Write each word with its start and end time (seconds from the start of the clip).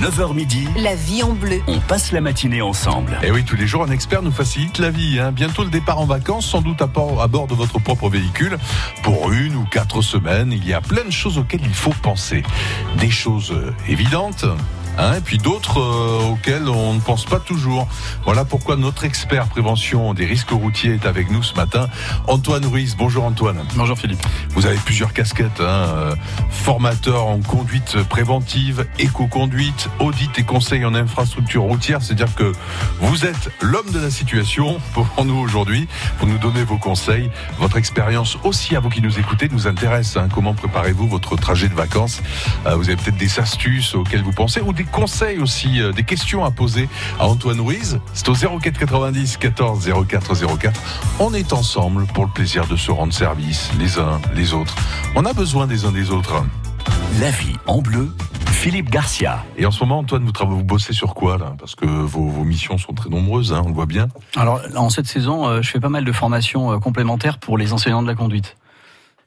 9h 0.00 0.34
midi, 0.34 0.68
La 0.76 0.94
vie 0.94 1.22
en 1.22 1.32
bleu. 1.32 1.60
on 1.66 1.78
passe 1.80 2.12
la 2.12 2.20
matinée 2.20 2.60
ensemble. 2.60 3.18
Et 3.22 3.30
oui, 3.30 3.44
tous 3.44 3.56
les 3.56 3.66
jours, 3.66 3.82
un 3.82 3.90
expert 3.90 4.20
nous 4.22 4.30
facilite 4.30 4.78
la 4.78 4.90
vie. 4.90 5.18
hein. 5.18 5.32
Bientôt 5.32 5.64
le 5.64 5.70
départ 5.70 5.98
en 5.98 6.04
vacances, 6.04 6.46
sans 6.46 6.60
doute 6.60 6.82
à 6.82 6.86
bord, 6.86 7.22
à 7.22 7.28
bord 7.28 7.46
de 7.46 7.54
votre 7.54 7.78
propre 7.78 8.08
véhicule. 8.10 8.58
Pour 9.02 9.32
une 9.32 9.56
ou 9.56 9.64
quatre 9.64 10.02
semaines, 10.02 10.52
il 10.52 10.66
y 10.66 10.74
a 10.74 10.80
plein 10.82 11.04
de 11.04 11.10
choses 11.10 11.38
auxquelles 11.38 11.62
il 11.64 11.74
faut 11.74 11.94
penser. 12.02 12.42
Des 12.98 13.10
choses 13.10 13.52
euh, 13.52 13.72
évidentes. 13.88 14.44
Hein, 14.98 15.14
et 15.16 15.20
puis 15.20 15.38
d'autres 15.38 15.80
euh, 15.80 16.32
auxquelles 16.32 16.68
on 16.68 16.94
ne 16.94 17.00
pense 17.00 17.24
pas 17.24 17.38
toujours. 17.40 17.88
Voilà 18.24 18.44
pourquoi 18.44 18.76
notre 18.76 19.04
expert 19.04 19.46
prévention 19.48 20.14
des 20.14 20.26
risques 20.26 20.50
routiers 20.50 20.94
est 20.94 21.06
avec 21.06 21.30
nous 21.30 21.42
ce 21.42 21.54
matin, 21.54 21.88
Antoine 22.26 22.64
Ruiz. 22.66 22.96
Bonjour 22.96 23.24
Antoine. 23.24 23.58
Bonjour 23.76 23.98
Philippe. 23.98 24.20
Vous 24.50 24.66
avez 24.66 24.76
plusieurs 24.78 25.12
casquettes, 25.12 25.60
hein, 25.60 25.64
euh, 25.64 26.14
formateur 26.50 27.26
en 27.26 27.40
conduite 27.40 28.02
préventive, 28.04 28.86
éco-conduite, 28.98 29.88
audit 30.00 30.38
et 30.38 30.44
conseil 30.44 30.84
en 30.84 30.94
infrastructure 30.94 31.62
routière. 31.62 32.02
C'est-à-dire 32.02 32.34
que 32.34 32.52
vous 33.00 33.24
êtes 33.24 33.50
l'homme 33.60 33.90
de 33.92 34.00
la 34.00 34.10
situation 34.10 34.78
pour 34.94 35.06
nous 35.24 35.36
aujourd'hui, 35.36 35.88
pour 36.18 36.26
nous 36.26 36.38
donner 36.38 36.64
vos 36.64 36.78
conseils. 36.78 37.30
Votre 37.58 37.76
expérience 37.76 38.38
aussi, 38.44 38.76
à 38.76 38.80
vous 38.80 38.88
qui 38.88 39.02
nous 39.02 39.18
écoutez, 39.18 39.48
nous 39.50 39.66
intéresse. 39.66 40.16
hein. 40.16 40.28
Comment 40.32 40.54
préparez-vous 40.54 41.08
votre 41.08 41.36
trajet 41.36 41.68
de 41.68 41.74
vacances? 41.74 42.22
Euh, 42.66 42.76
Vous 42.76 42.88
avez 42.88 42.96
peut-être 42.96 43.16
des 43.16 43.38
astuces 43.40 43.94
auxquelles 43.94 44.22
vous 44.22 44.32
pensez 44.32 44.60
ou 44.60 44.72
des 44.72 44.84
conseils 44.86 45.38
aussi, 45.38 45.80
euh, 45.80 45.92
des 45.92 46.02
questions 46.04 46.44
à 46.44 46.50
poser 46.50 46.88
à 47.18 47.26
Antoine 47.26 47.60
Ruiz. 47.60 47.98
C'est 48.14 48.28
au 48.28 48.34
04 48.34 48.78
90 48.78 49.36
14 49.36 49.90
04 50.08 50.56
04. 50.58 50.80
On 51.20 51.34
est 51.34 51.52
ensemble 51.52 52.06
pour 52.06 52.24
le 52.24 52.30
plaisir 52.30 52.66
de 52.66 52.76
se 52.76 52.90
rendre 52.90 53.12
service, 53.12 53.70
les 53.78 53.98
uns, 53.98 54.20
les 54.34 54.52
autres. 54.54 54.74
On 55.14 55.24
a 55.24 55.32
besoin 55.32 55.66
des 55.66 55.84
uns 55.84 55.92
des 55.92 56.10
autres. 56.10 56.44
La 57.20 57.30
vie 57.30 57.56
en 57.66 57.80
bleu, 57.82 58.10
Philippe 58.50 58.90
Garcia. 58.90 59.44
Et 59.56 59.66
en 59.66 59.70
ce 59.70 59.80
moment, 59.80 59.98
Antoine, 59.98 60.24
vous, 60.24 60.32
tra- 60.32 60.48
vous 60.48 60.62
bossez 60.64 60.92
sur 60.92 61.14
quoi 61.14 61.38
là? 61.38 61.54
Parce 61.58 61.74
que 61.74 61.86
vos, 61.86 62.28
vos 62.28 62.44
missions 62.44 62.78
sont 62.78 62.92
très 62.92 63.08
nombreuses, 63.10 63.52
hein, 63.52 63.62
on 63.64 63.68
le 63.68 63.74
voit 63.74 63.86
bien. 63.86 64.08
Alors, 64.36 64.60
en 64.76 64.90
cette 64.90 65.06
saison, 65.06 65.46
euh, 65.48 65.62
je 65.62 65.70
fais 65.70 65.80
pas 65.80 65.88
mal 65.88 66.04
de 66.04 66.12
formations 66.12 66.72
euh, 66.72 66.78
complémentaires 66.78 67.38
pour 67.38 67.58
les 67.58 67.72
enseignants 67.72 68.02
de 68.02 68.08
la 68.08 68.14
conduite. 68.14 68.56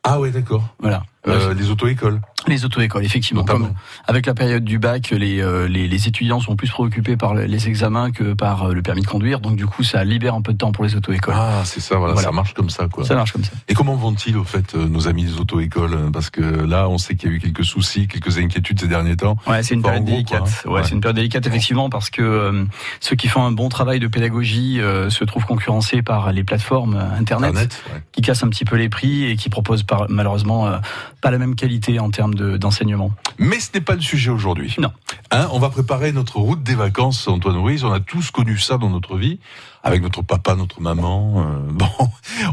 Ah 0.03 0.19
ouais, 0.19 0.31
d'accord. 0.31 0.63
Voilà. 0.79 1.03
Euh, 1.33 1.53
les 1.53 1.69
auto-écoles. 1.69 2.21
Les 2.47 2.65
auto-écoles, 2.65 3.03
effectivement. 3.03 3.43
Comme 3.43 3.73
avec 4.07 4.25
la 4.25 4.33
période 4.33 4.63
du 4.63 4.79
bac, 4.79 5.09
les, 5.11 5.41
euh, 5.41 5.67
les, 5.67 5.87
les 5.87 6.07
étudiants 6.07 6.39
sont 6.39 6.55
plus 6.55 6.69
préoccupés 6.69 7.17
par 7.17 7.33
les 7.35 7.67
examens 7.67 8.11
que 8.11 8.33
par 8.33 8.63
euh, 8.69 8.73
le 8.73 8.81
permis 8.81 9.01
de 9.01 9.07
conduire. 9.07 9.39
Donc, 9.41 9.55
du 9.57 9.65
coup, 9.65 9.83
ça 9.83 10.03
libère 10.03 10.35
un 10.35 10.41
peu 10.41 10.53
de 10.53 10.57
temps 10.57 10.71
pour 10.71 10.83
les 10.85 10.95
auto-écoles. 10.95 11.33
Ah, 11.37 11.61
c'est 11.65 11.81
ça, 11.81 11.97
voilà, 11.97 12.13
Voilà. 12.13 12.27
ça 12.29 12.31
marche 12.33 12.53
comme 12.53 12.69
ça, 12.69 12.87
quoi. 12.87 13.03
Ça 13.03 13.15
marche 13.15 13.33
comme 13.33 13.43
ça. 13.43 13.51
Et 13.67 13.73
comment 13.73 13.95
vont-ils, 13.95 14.37
au 14.37 14.43
fait, 14.45 14.73
nos 14.75 15.07
amis 15.07 15.25
des 15.25 15.37
auto-écoles? 15.39 16.11
Parce 16.13 16.29
que 16.29 16.41
là, 16.41 16.87
on 16.89 16.97
sait 16.97 17.15
qu'il 17.15 17.29
y 17.29 17.33
a 17.33 17.35
eu 17.35 17.39
quelques 17.39 17.65
soucis, 17.65 18.07
quelques 18.07 18.37
inquiétudes 18.37 18.79
ces 18.79 18.87
derniers 18.87 19.17
temps. 19.17 19.37
Ouais, 19.47 19.61
c'est 19.63 19.75
une 19.75 19.81
période 19.81 20.03
gros, 20.05 20.11
délicate. 20.13 20.39
quoi, 20.39 20.47
hein. 20.49 20.69
Ouais, 20.69 20.73
Ouais. 20.79 20.83
c'est 20.85 20.93
une 20.95 21.01
période 21.01 21.17
délicate 21.17 21.45
effectivement 21.45 21.89
parce 21.89 22.09
que 22.09 22.21
euh, 22.21 22.63
ceux 23.01 23.15
qui 23.15 23.27
font 23.27 23.43
un 23.43 23.51
bon 23.51 23.67
travail 23.69 23.99
de 23.99 24.07
pédagogie 24.07 24.79
euh, 24.79 25.09
se 25.09 25.23
trouvent 25.25 25.45
concurrencés 25.45 26.01
par 26.01 26.31
les 26.31 26.43
plateformes 26.43 26.95
internet, 26.95 27.49
Internet, 27.49 27.83
ouais. 27.93 28.01
qui 28.13 28.21
cassent 28.21 28.43
un 28.43 28.49
petit 28.49 28.65
peu 28.65 28.75
les 28.77 28.87
prix 28.89 29.25
et 29.25 29.35
qui 29.35 29.49
proposent 29.49 29.83
par, 29.83 30.05
malheureusement 30.09 30.67
euh, 30.67 30.77
pas 31.21 31.31
la 31.31 31.37
même 31.37 31.55
qualité 31.55 31.99
en 31.99 32.09
termes 32.11 32.33
de- 32.33 32.57
d'enseignement. 32.57 33.11
Mais 33.37 33.59
ce 33.59 33.69
n'est 33.73 33.81
pas 33.81 33.95
le 33.95 34.01
sujet 34.01 34.29
aujourd'hui. 34.31 34.75
Non. 34.79 34.91
Hein, 35.31 35.47
on 35.51 35.59
va 35.59 35.69
préparer 35.69 36.11
notre 36.11 36.37
route 36.39 36.63
des 36.63 36.75
vacances, 36.75 37.27
Antoine 37.27 37.57
Ruiz. 37.57 37.83
On 37.83 37.91
a 37.91 37.99
tous 37.99 38.31
connu 38.31 38.57
ça 38.57 38.77
dans 38.77 38.89
notre 38.89 39.17
vie, 39.17 39.39
avec 39.83 40.01
notre 40.01 40.21
papa, 40.21 40.55
notre 40.55 40.81
maman. 40.81 41.45
euh, 41.45 41.59
bon, 41.71 41.89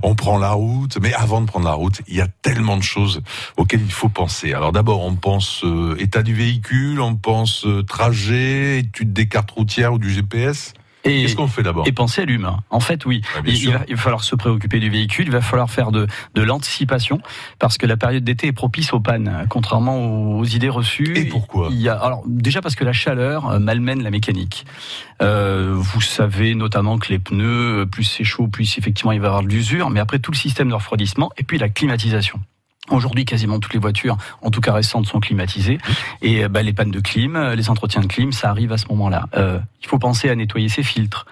on 0.03 0.14
prend 0.14 0.39
la 0.39 0.50
route, 0.53 0.98
mais 1.00 1.12
avant 1.14 1.41
de 1.41 1.47
prendre 1.47 1.64
la 1.67 1.73
route, 1.75 2.03
il 2.08 2.17
y 2.17 2.20
a 2.20 2.28
tellement 2.28 2.77
de 2.77 2.83
choses 2.83 3.23
auxquelles 3.56 3.83
il 3.83 3.92
faut 3.92 4.08
penser. 4.08 4.53
Alors 4.53 4.73
d'abord, 4.73 5.03
on 5.03 5.14
pense 5.17 5.62
euh, 5.64 5.97
état 5.98 6.23
du 6.23 6.34
véhicule, 6.34 7.01
on 7.01 7.17
pense 7.17 7.64
euh, 7.67 7.83
trajet, 7.83 8.80
étude 8.80 9.12
des 9.12 9.28
cartes 9.28 9.51
routières 9.53 9.92
ou 9.95 9.98
du 9.98 10.11
GPS. 10.11 10.75
Et, 11.06 11.22
Qu'est-ce 11.22 11.36
qu'on 11.36 11.48
fait 11.48 11.62
d'abord 11.62 11.86
et 11.86 11.92
penser 11.92 12.22
à 12.22 12.24
l'humain. 12.24 12.60
En 12.70 12.80
fait, 12.80 13.06
oui. 13.06 13.22
Ah, 13.36 13.40
Il, 13.46 13.70
va, 13.70 13.80
il 13.88 13.96
va 13.96 14.02
falloir 14.02 14.24
se 14.24 14.34
préoccuper 14.34 14.80
du 14.80 14.90
véhicule, 14.90 15.26
il 15.26 15.32
va 15.32 15.40
falloir 15.40 15.70
faire 15.70 15.92
de, 15.92 16.06
de 16.34 16.42
l'anticipation, 16.42 17.20
parce 17.58 17.78
que 17.78 17.86
la 17.86 17.96
période 17.96 18.24
d'été 18.24 18.48
est 18.48 18.52
propice 18.52 18.92
aux 18.92 19.00
pannes, 19.00 19.46
contrairement 19.48 19.98
aux, 19.98 20.39
aux 20.40 20.45
idées 20.45 20.68
reçues. 20.68 21.16
Et 21.16 21.24
pourquoi 21.24 21.68
il 21.70 21.80
y 21.80 21.89
a, 21.89 21.95
alors, 21.95 22.22
Déjà 22.27 22.61
parce 22.61 22.74
que 22.74 22.84
la 22.84 22.92
chaleur 22.92 23.48
euh, 23.48 23.58
malmène 23.58 24.02
la 24.02 24.11
mécanique. 24.11 24.66
Euh, 25.22 25.72
vous 25.74 26.00
savez 26.00 26.55
notamment 26.55 26.98
que 26.98 27.08
les 27.08 27.18
pneus, 27.18 27.80
euh, 27.80 27.86
plus 27.86 28.05
c'est 28.05 28.24
chaud, 28.24 28.48
plus 28.48 28.78
effectivement 28.78 29.12
il 29.12 29.20
va 29.20 29.27
y 29.27 29.28
avoir 29.28 29.42
de 29.42 29.48
l'usure, 29.48 29.90
mais 29.90 30.00
après 30.00 30.18
tout 30.18 30.30
le 30.30 30.36
système 30.36 30.68
de 30.68 30.74
refroidissement, 30.74 31.30
et 31.36 31.45
puis 31.45 31.58
la 31.58 31.68
climatisation. 31.68 32.40
Aujourd'hui, 32.91 33.24
quasiment 33.24 33.58
toutes 33.58 33.74
les 33.74 33.80
voitures, 33.80 34.17
en 34.42 34.51
tout 34.51 34.61
cas 34.61 34.73
récentes, 34.73 35.07
sont 35.07 35.20
climatisées. 35.20 35.79
Et 36.23 36.45
euh, 36.45 36.48
bah, 36.48 36.63
les 36.63 36.73
pannes 36.73 36.91
de 36.91 37.01
clim, 37.01 37.36
euh, 37.36 37.55
les 37.55 37.70
entretiens 37.70 38.01
de 38.01 38.07
clim, 38.07 38.33
ça 38.33 38.51
arrive 38.51 38.73
à 38.73 38.79
ce 38.79 38.86
moment-là. 38.89 39.27
Euh, 39.36 39.58
il 39.83 39.89
faut 39.89 39.98
penser 39.98 40.29
à 40.29 40.35
nettoyer 40.35 40.69
ses 40.69 40.83
filtres. 40.83 41.27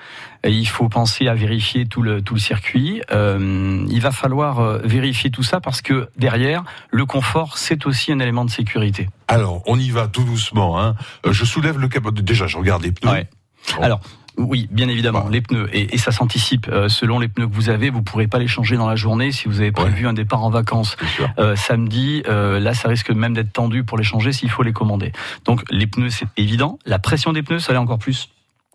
Il 0.47 0.69
faut 0.69 0.88
penser 0.88 1.28
à 1.28 1.34
vérifier 1.34 1.87
tout 1.87 2.03
le, 2.03 2.22
tout 2.22 2.34
le 2.34 2.41
circuit. 2.41 3.03
Euh, 3.10 3.87
il 3.88 4.00
va 4.00 4.10
falloir 4.10 4.60
euh, 4.60 4.78
vérifier 4.84 5.31
tout 5.31 5.43
ça 5.43 5.60
parce 5.60 5.81
que 5.81 6.09
derrière, 6.19 6.64
le 6.91 7.06
confort, 7.06 7.56
c'est 7.56 7.87
aussi 7.87 8.12
un 8.12 8.19
élément 8.19 8.44
de 8.44 8.50
sécurité. 8.50 9.09
Alors, 9.28 9.62
on 9.66 9.78
y 9.78 9.91
va 9.91 10.06
tout 10.06 10.25
doucement. 10.25 10.81
Hein. 10.81 10.97
Je 11.28 11.44
soulève 11.44 11.78
le 11.78 11.88
capot. 11.88 12.10
Déjà, 12.10 12.47
je 12.47 12.59
regarde 12.59 12.82
les 12.82 12.93
pneus. 12.93 13.10
Ouais. 13.10 13.28
Bon. 13.76 13.82
Alors, 13.82 14.00
oui, 14.36 14.68
bien 14.70 14.88
évidemment, 14.88 15.20
Bah. 15.24 15.28
les 15.30 15.40
pneus. 15.40 15.68
Et, 15.72 15.94
et 15.94 15.98
ça 15.98 16.10
s'anticipe. 16.10 16.68
Euh, 16.68 16.88
selon 16.88 17.18
les 17.18 17.28
pneus 17.28 17.46
que 17.46 17.54
vous 17.54 17.68
avez, 17.68 17.90
vous 17.90 18.02
pourrez 18.02 18.26
pas 18.26 18.38
les 18.38 18.48
changer 18.48 18.76
dans 18.76 18.88
la 18.88 18.96
journée. 18.96 19.32
Si 19.32 19.48
vous 19.48 19.60
avez 19.60 19.72
prévu 19.72 20.06
un 20.06 20.12
départ 20.12 20.42
en 20.42 20.50
vacances 20.50 20.96
euh, 21.38 21.56
samedi, 21.56 22.22
euh, 22.28 22.58
là, 22.58 22.74
ça 22.74 22.88
risque 22.88 23.10
même 23.10 23.34
d'être 23.34 23.52
tendu 23.52 23.84
pour 23.84 23.96
les 23.98 24.04
changer 24.04 24.32
s'il 24.32 24.50
faut 24.50 24.62
les 24.62 24.72
commander. 24.72 25.12
Donc, 25.44 25.62
les 25.70 25.86
pneus, 25.86 26.10
c'est 26.10 26.26
évident. 26.36 26.78
La 26.86 26.98
pression 26.98 27.32
des 27.32 27.42
pneus, 27.42 27.60
ça 27.60 27.72
l'est 27.72 27.78
encore 27.78 27.98
plus. 27.98 28.28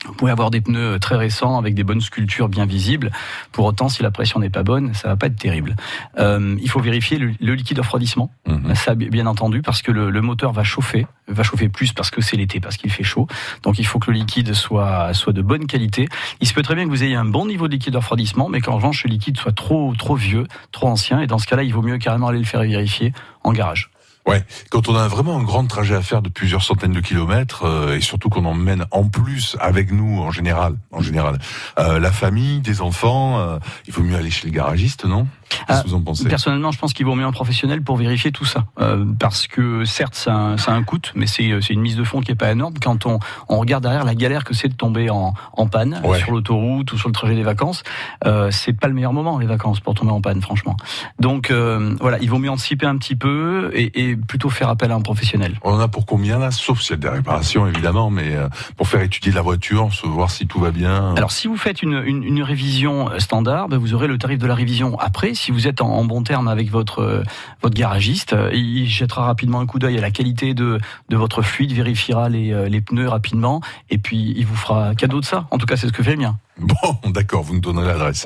Vous 0.06 0.14
pouvez 0.14 0.32
avoir 0.32 0.50
des 0.50 0.62
pneus 0.62 0.98
très 1.00 1.16
récents 1.16 1.58
avec 1.58 1.76
des 1.76 1.84
bonnes 1.84 2.00
sculptures 2.00 2.48
bien 2.48 2.66
visibles. 2.66 3.12
Pour 3.52 3.66
autant, 3.66 3.90
si 3.90 4.02
la 4.02 4.12
pression 4.12 4.40
n'est 4.40 4.50
pas 4.50 4.64
bonne, 4.64 4.94
ça 4.94 5.10
va 5.10 5.18
pas 5.18 5.28
être 5.28 5.36
terrible. 5.36 5.76
Euh, 6.18 6.56
il 6.62 6.70
faut 6.70 6.80
vérifier 6.80 7.18
le, 7.18 7.34
le 7.40 7.54
liquide 7.54 7.76
de 7.76 7.82
refroidissement. 7.82 8.32
Mhm. 8.48 8.76
Ça, 8.76 8.96
bien 8.96 9.28
entendu, 9.28 9.62
parce 9.62 9.82
que 9.82 9.92
le, 9.92 10.10
le 10.10 10.22
moteur 10.22 10.54
va 10.54 10.64
chauffer, 10.64 11.06
va 11.28 11.44
chauffer 11.44 11.68
plus 11.68 11.92
parce 11.92 12.12
que 12.12 12.22
c'est 12.22 12.38
l'été, 12.38 12.62
parce 12.62 12.78
qu'il 12.78 12.92
fait 12.92 13.04
chaud. 13.04 13.28
Donc, 13.64 13.78
il 13.78 13.86
faut 13.86 14.00
que 14.00 14.10
le 14.10 14.18
liquide 14.18 14.54
soit, 14.54 15.14
soit 15.14 15.34
de 15.34 15.42
bonne 15.42 15.68
qualité. 15.68 16.08
Il 16.40 16.48
se 16.48 16.54
peut 16.54 16.64
très 16.64 16.76
bien 16.76 16.86
que 16.86 16.90
vous 16.90 17.04
ayez 17.04 17.16
un 17.16 17.26
bon 17.26 17.46
niveau 17.46 17.68
de 17.68 17.74
liquide 17.74 17.94
de 17.94 17.98
refroidissement, 17.98 18.48
mais 18.48 18.62
qu'en 18.62 18.76
revanche, 18.76 19.04
le 19.04 19.10
liquide 19.10 19.38
soit 19.38 19.52
trop, 19.52 19.94
trop 19.98 20.16
vieux, 20.16 20.46
trop 20.72 20.88
ancien. 20.88 21.20
Et 21.20 21.28
dans 21.28 21.40
ce 21.40 21.48
cas-là, 21.48 21.64
il 21.64 21.74
vaut 21.74 21.82
mieux 21.82 21.98
carrément 21.98 22.30
aller 22.30 22.40
le 22.40 22.46
faire 22.46 22.62
vérifier 22.62 23.12
en 23.44 23.52
garage. 23.52 23.92
Ouais, 24.28 24.44
quand 24.70 24.90
on 24.90 24.96
a 24.96 25.08
vraiment 25.08 25.38
un 25.38 25.44
grand 25.44 25.66
trajet 25.66 25.96
à 25.96 26.02
faire 26.02 26.22
de 26.22 26.30
plusieurs 26.30 26.62
centaines 26.62 26.92
de 26.92 27.00
kilomètres 27.00 27.64
euh, 27.64 27.96
et 27.96 28.02
surtout 28.02 28.30
qu'on 28.30 28.46
emmène 28.46 28.86
en 28.92 29.08
plus 29.08 29.58
avec 29.60 29.92
nous 29.92 30.20
en 30.20 30.30
général, 30.30 30.76
en 30.92 31.02
général, 31.02 31.40
euh, 31.80 32.00
la 32.00 32.12
famille, 32.12 32.60
des 32.60 32.82
enfants, 32.82 33.40
euh, 33.40 33.58
il 33.88 33.94
vaut 33.94 34.04
mieux 34.04 34.16
aller 34.16 34.30
chez 34.30 34.48
le 34.48 34.54
garagiste, 34.54 35.06
non? 35.06 35.28
Qu'est-ce 35.50 35.64
Ah, 35.68 35.82
que 35.84 35.88
vous 35.90 35.96
en 35.96 36.02
pensez? 36.02 36.28
Personnellement, 36.28 36.72
je 36.72 36.80
pense 36.80 36.94
qu'il 36.94 37.06
vaut 37.06 37.16
mieux 37.16 37.26
un 37.26 37.32
professionnel 37.32 37.82
pour 37.82 37.98
vérifier 37.98 38.32
tout 38.32 38.46
ça. 38.46 38.66
Euh, 38.80 39.06
parce 39.20 39.48
que 39.48 39.84
certes, 39.86 40.16
ça 40.16 40.34
a 40.34 40.38
un, 40.38 40.58
ça 40.58 40.72
a 40.72 40.76
un 40.76 40.84
coût, 40.84 41.00
mais 41.16 41.28
c'est 41.28 41.50
c'est 41.62 41.74
une 41.74 41.82
mise 41.82 41.96
de 41.96 42.04
fonds 42.04 42.22
qui 42.22 42.32
est 42.32 42.36
pas 42.36 42.52
énorme. 42.52 42.74
Quand 42.82 43.06
on, 43.06 43.20
on 43.50 43.60
regarde 43.60 43.84
derrière 43.84 44.04
la 44.06 44.16
galère 44.16 44.44
que 44.44 44.54
c'est 44.54 44.68
de 44.68 44.74
tomber 44.74 45.10
en, 45.10 45.34
en 45.54 45.68
panne 45.68 46.02
Ouais. 46.04 46.20
sur 46.20 46.32
l'autoroute 46.32 46.92
ou 46.94 46.98
sur 46.98 47.10
le 47.10 47.14
trajet 47.14 47.36
des 47.36 47.44
vacances, 47.44 47.84
euh, 48.26 48.52
c'est 48.52 48.74
pas 48.74 48.88
le 48.88 48.94
meilleur 48.94 49.14
moment 49.14 49.38
les 49.40 49.46
vacances 49.48 49.80
pour 49.80 49.94
tomber 49.96 50.12
en 50.12 50.22
panne, 50.22 50.42
franchement. 50.42 50.76
Donc 51.20 51.52
euh, 51.52 51.96
voilà, 52.00 52.18
il 52.20 52.30
vaut 52.30 52.38
mieux 52.40 52.50
anticiper 52.52 52.86
un 52.86 52.98
petit 52.98 53.16
peu 53.16 53.72
et, 53.74 54.10
et 54.10 54.16
plutôt 54.16 54.50
faire 54.50 54.70
appel 54.70 54.92
à 54.92 54.96
un 54.96 55.02
professionnel. 55.02 55.58
On 55.64 55.74
en 55.74 55.80
a 55.80 55.88
pour 55.88 56.06
combien 56.06 56.38
là? 56.40 56.52
Sauf 56.52 56.82
s'il 56.82 56.92
y 56.92 56.94
a 56.94 56.98
des 56.98 57.10
réparations 57.10 57.68
évidemment, 57.68 58.10
mais 58.10 58.36
euh, 58.36 58.48
pour 58.78 58.88
faire 58.88 59.02
étudier 59.02 59.32
la 59.32 59.42
voiture, 59.42 59.94
se 59.94 60.06
voir 60.08 60.32
si 60.32 60.48
tout 60.48 60.60
va 60.60 60.72
bien. 60.72 61.14
Alors, 61.16 61.32
si 61.32 61.48
vous 61.48 61.58
faites 61.58 61.82
une, 61.84 62.02
une, 62.06 62.24
une 62.24 62.44
révision 62.44 63.10
standard, 63.20 63.68
ben, 63.70 63.78
vous 63.78 63.94
aurez 63.94 64.08
le 64.08 64.18
tarif 64.18 64.38
de 64.40 64.48
la 64.48 64.56
révision. 64.56 64.98
Après, 65.00 65.34
si 65.40 65.52
vous 65.52 65.68
êtes 65.68 65.82
en, 65.82 65.90
en 65.90 66.04
bon 66.04 66.24
terme 66.24 66.48
avec 66.48 66.70
votre 66.70 67.00
euh, 67.00 67.24
votre 67.62 67.76
garagiste, 67.76 68.34
euh, 68.34 68.52
il 68.54 68.88
jettera 68.88 69.26
rapidement 69.26 69.60
un 69.60 69.66
coup 69.66 69.80
d'œil 69.80 69.98
à 69.98 70.02
la 70.02 70.12
qualité 70.12 70.54
de, 70.54 70.80
de 71.10 71.18
votre 71.18 71.42
fluide, 71.42 71.72
vérifiera 71.72 72.30
les, 72.30 72.52
euh, 72.52 72.68
les 72.68 72.82
pneus 72.82 73.08
rapidement, 73.08 73.62
et 73.90 73.98
puis 73.98 74.34
il 74.36 74.46
vous 74.46 74.56
fera 74.56 74.96
cadeau 74.96 75.20
de 75.20 75.26
ça. 75.26 75.48
En 75.52 75.58
tout 75.58 75.66
cas, 75.66 75.78
c'est 75.78 75.88
ce 75.88 75.94
que 75.94 76.04
fait 76.04 76.12
le 76.12 76.18
mien. 76.18 76.38
Bon, 76.60 76.98
d'accord, 77.12 77.44
vous 77.44 77.54
nous 77.56 77.60
donnerez 77.62 77.88
l'adresse. 77.88 78.26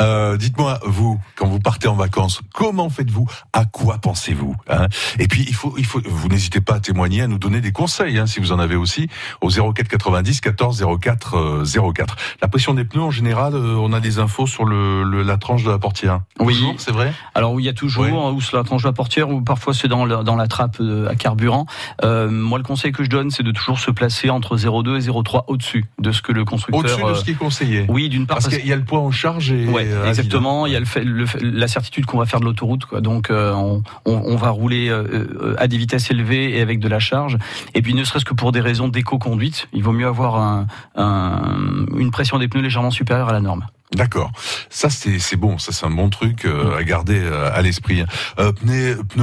Euh, 0.00 0.36
Dites-moi, 0.36 0.78
vous, 0.84 1.20
quand 1.36 1.46
vous 1.46 1.60
partez 1.60 1.88
en 1.88 1.94
vacances, 1.94 2.40
comment 2.54 2.88
faites-vous? 2.90 3.26
À 3.52 3.64
quoi 3.64 3.98
pensez-vous 3.98 4.54
hein? 4.68 4.88
Et 5.18 5.28
puis, 5.28 5.44
il 5.48 5.54
faut, 5.54 5.74
il 5.78 5.84
faut, 5.86 6.00
vous 6.04 6.28
n'hésitez 6.28 6.60
pas 6.60 6.74
à 6.74 6.80
témoigner, 6.80 7.22
à 7.22 7.26
nous 7.26 7.38
donner 7.38 7.60
des 7.60 7.72
conseils, 7.72 8.18
hein, 8.18 8.26
si 8.26 8.40
vous 8.40 8.52
en 8.52 8.58
avez 8.58 8.76
aussi, 8.76 9.08
au 9.40 9.48
04 9.50 9.88
90 9.88 10.40
14 10.40 10.84
04 11.00 11.34
euh, 11.36 11.92
04. 11.92 12.16
La 12.42 12.48
pression 12.48 12.74
des 12.74 12.84
pneus, 12.84 13.02
en 13.02 13.10
général, 13.10 13.54
euh, 13.54 13.76
on 13.76 13.92
a 13.92 14.00
des 14.00 14.18
infos 14.18 14.46
sur 14.46 14.64
le, 14.64 15.02
le- 15.04 15.22
la 15.22 15.36
tranche 15.36 15.64
de 15.64 15.70
la 15.70 15.78
portière. 15.78 16.20
Oui. 16.40 16.54
Toujours, 16.54 16.74
c'est 16.78 16.92
vrai? 16.92 17.12
Alors 17.34 17.52
oui, 17.52 17.62
il 17.64 17.66
y 17.66 17.70
a 17.70 17.72
toujours, 17.72 18.04
ou 18.34 18.40
sur 18.40 18.56
la 18.56 18.64
tranche 18.64 18.82
de 18.82 18.88
la 18.88 18.92
portière, 18.92 19.30
ou 19.30 19.40
parfois 19.40 19.74
c'est 19.74 19.88
dans, 19.88 20.04
la- 20.04 20.22
dans 20.22 20.36
la 20.36 20.46
trappe 20.48 20.76
euh, 20.80 21.08
à 21.08 21.14
carburant. 21.14 21.66
Euh, 22.04 22.30
moi, 22.30 22.58
le 22.58 22.64
conseil 22.64 22.92
que 22.92 23.04
je 23.04 23.08
donne, 23.10 23.30
c'est 23.30 23.42
de 23.42 23.52
toujours 23.52 23.78
se 23.78 23.90
placer 23.90 24.30
entre 24.30 24.56
0,2 24.56 24.96
et 24.96 25.10
0,3 25.10 25.44
au-dessus 25.48 25.84
de 26.00 26.12
ce 26.12 26.22
que 26.22 26.32
le 26.32 26.44
constructeur. 26.44 26.84
Au-dessus 26.84 27.02
de 27.12 27.14
ce 27.14 27.24
qui 27.24 27.30
est 27.32 27.34
conseillé. 27.34 27.67
Oui, 27.88 28.08
d'une 28.08 28.26
part 28.26 28.38
parce, 28.38 28.48
qu'il 28.48 28.66
y 28.66 28.72
a 28.72 28.76
le 28.76 28.84
poids 28.84 29.00
en 29.00 29.10
charge 29.10 29.52
et 29.52 29.66
ouais, 29.66 29.86
euh, 29.86 30.08
exactement. 30.08 30.66
Il 30.66 30.72
y 30.72 30.76
a 30.76 30.80
le, 30.80 30.86
fait, 30.86 31.04
le 31.04 31.24
la 31.42 31.68
certitude 31.68 32.06
qu'on 32.06 32.18
va 32.18 32.26
faire 32.26 32.40
de 32.40 32.44
l'autoroute, 32.44 32.84
quoi. 32.84 33.00
Donc 33.00 33.30
euh, 33.30 33.52
on, 33.52 33.82
on, 34.04 34.36
va 34.36 34.50
rouler 34.50 34.88
euh, 34.88 35.54
à 35.58 35.68
des 35.68 35.76
vitesses 35.76 36.10
élevées 36.10 36.56
et 36.56 36.60
avec 36.60 36.80
de 36.80 36.88
la 36.88 36.98
charge. 36.98 37.38
Et 37.74 37.82
puis 37.82 37.94
ne 37.94 38.04
serait-ce 38.04 38.24
que 38.24 38.34
pour 38.34 38.52
des 38.52 38.60
raisons 38.60 38.88
d'éco-conduite, 38.88 39.68
il 39.72 39.82
vaut 39.82 39.92
mieux 39.92 40.06
avoir 40.06 40.36
un, 40.36 40.66
un, 40.96 41.86
une 41.96 42.10
pression 42.10 42.38
des 42.38 42.48
pneus 42.48 42.62
légèrement 42.62 42.90
supérieure 42.90 43.28
à 43.28 43.32
la 43.32 43.40
norme. 43.40 43.66
D'accord. 43.94 44.32
Ça 44.68 44.90
c'est 44.90 45.36
bon, 45.36 45.58
ça 45.58 45.72
c'est 45.72 45.86
un 45.86 45.90
bon 45.90 46.10
truc 46.10 46.44
euh, 46.44 46.76
à 46.76 46.84
garder 46.84 47.18
euh, 47.18 47.50
à 47.52 47.62
l'esprit. 47.62 48.04
Euh, 48.38 48.52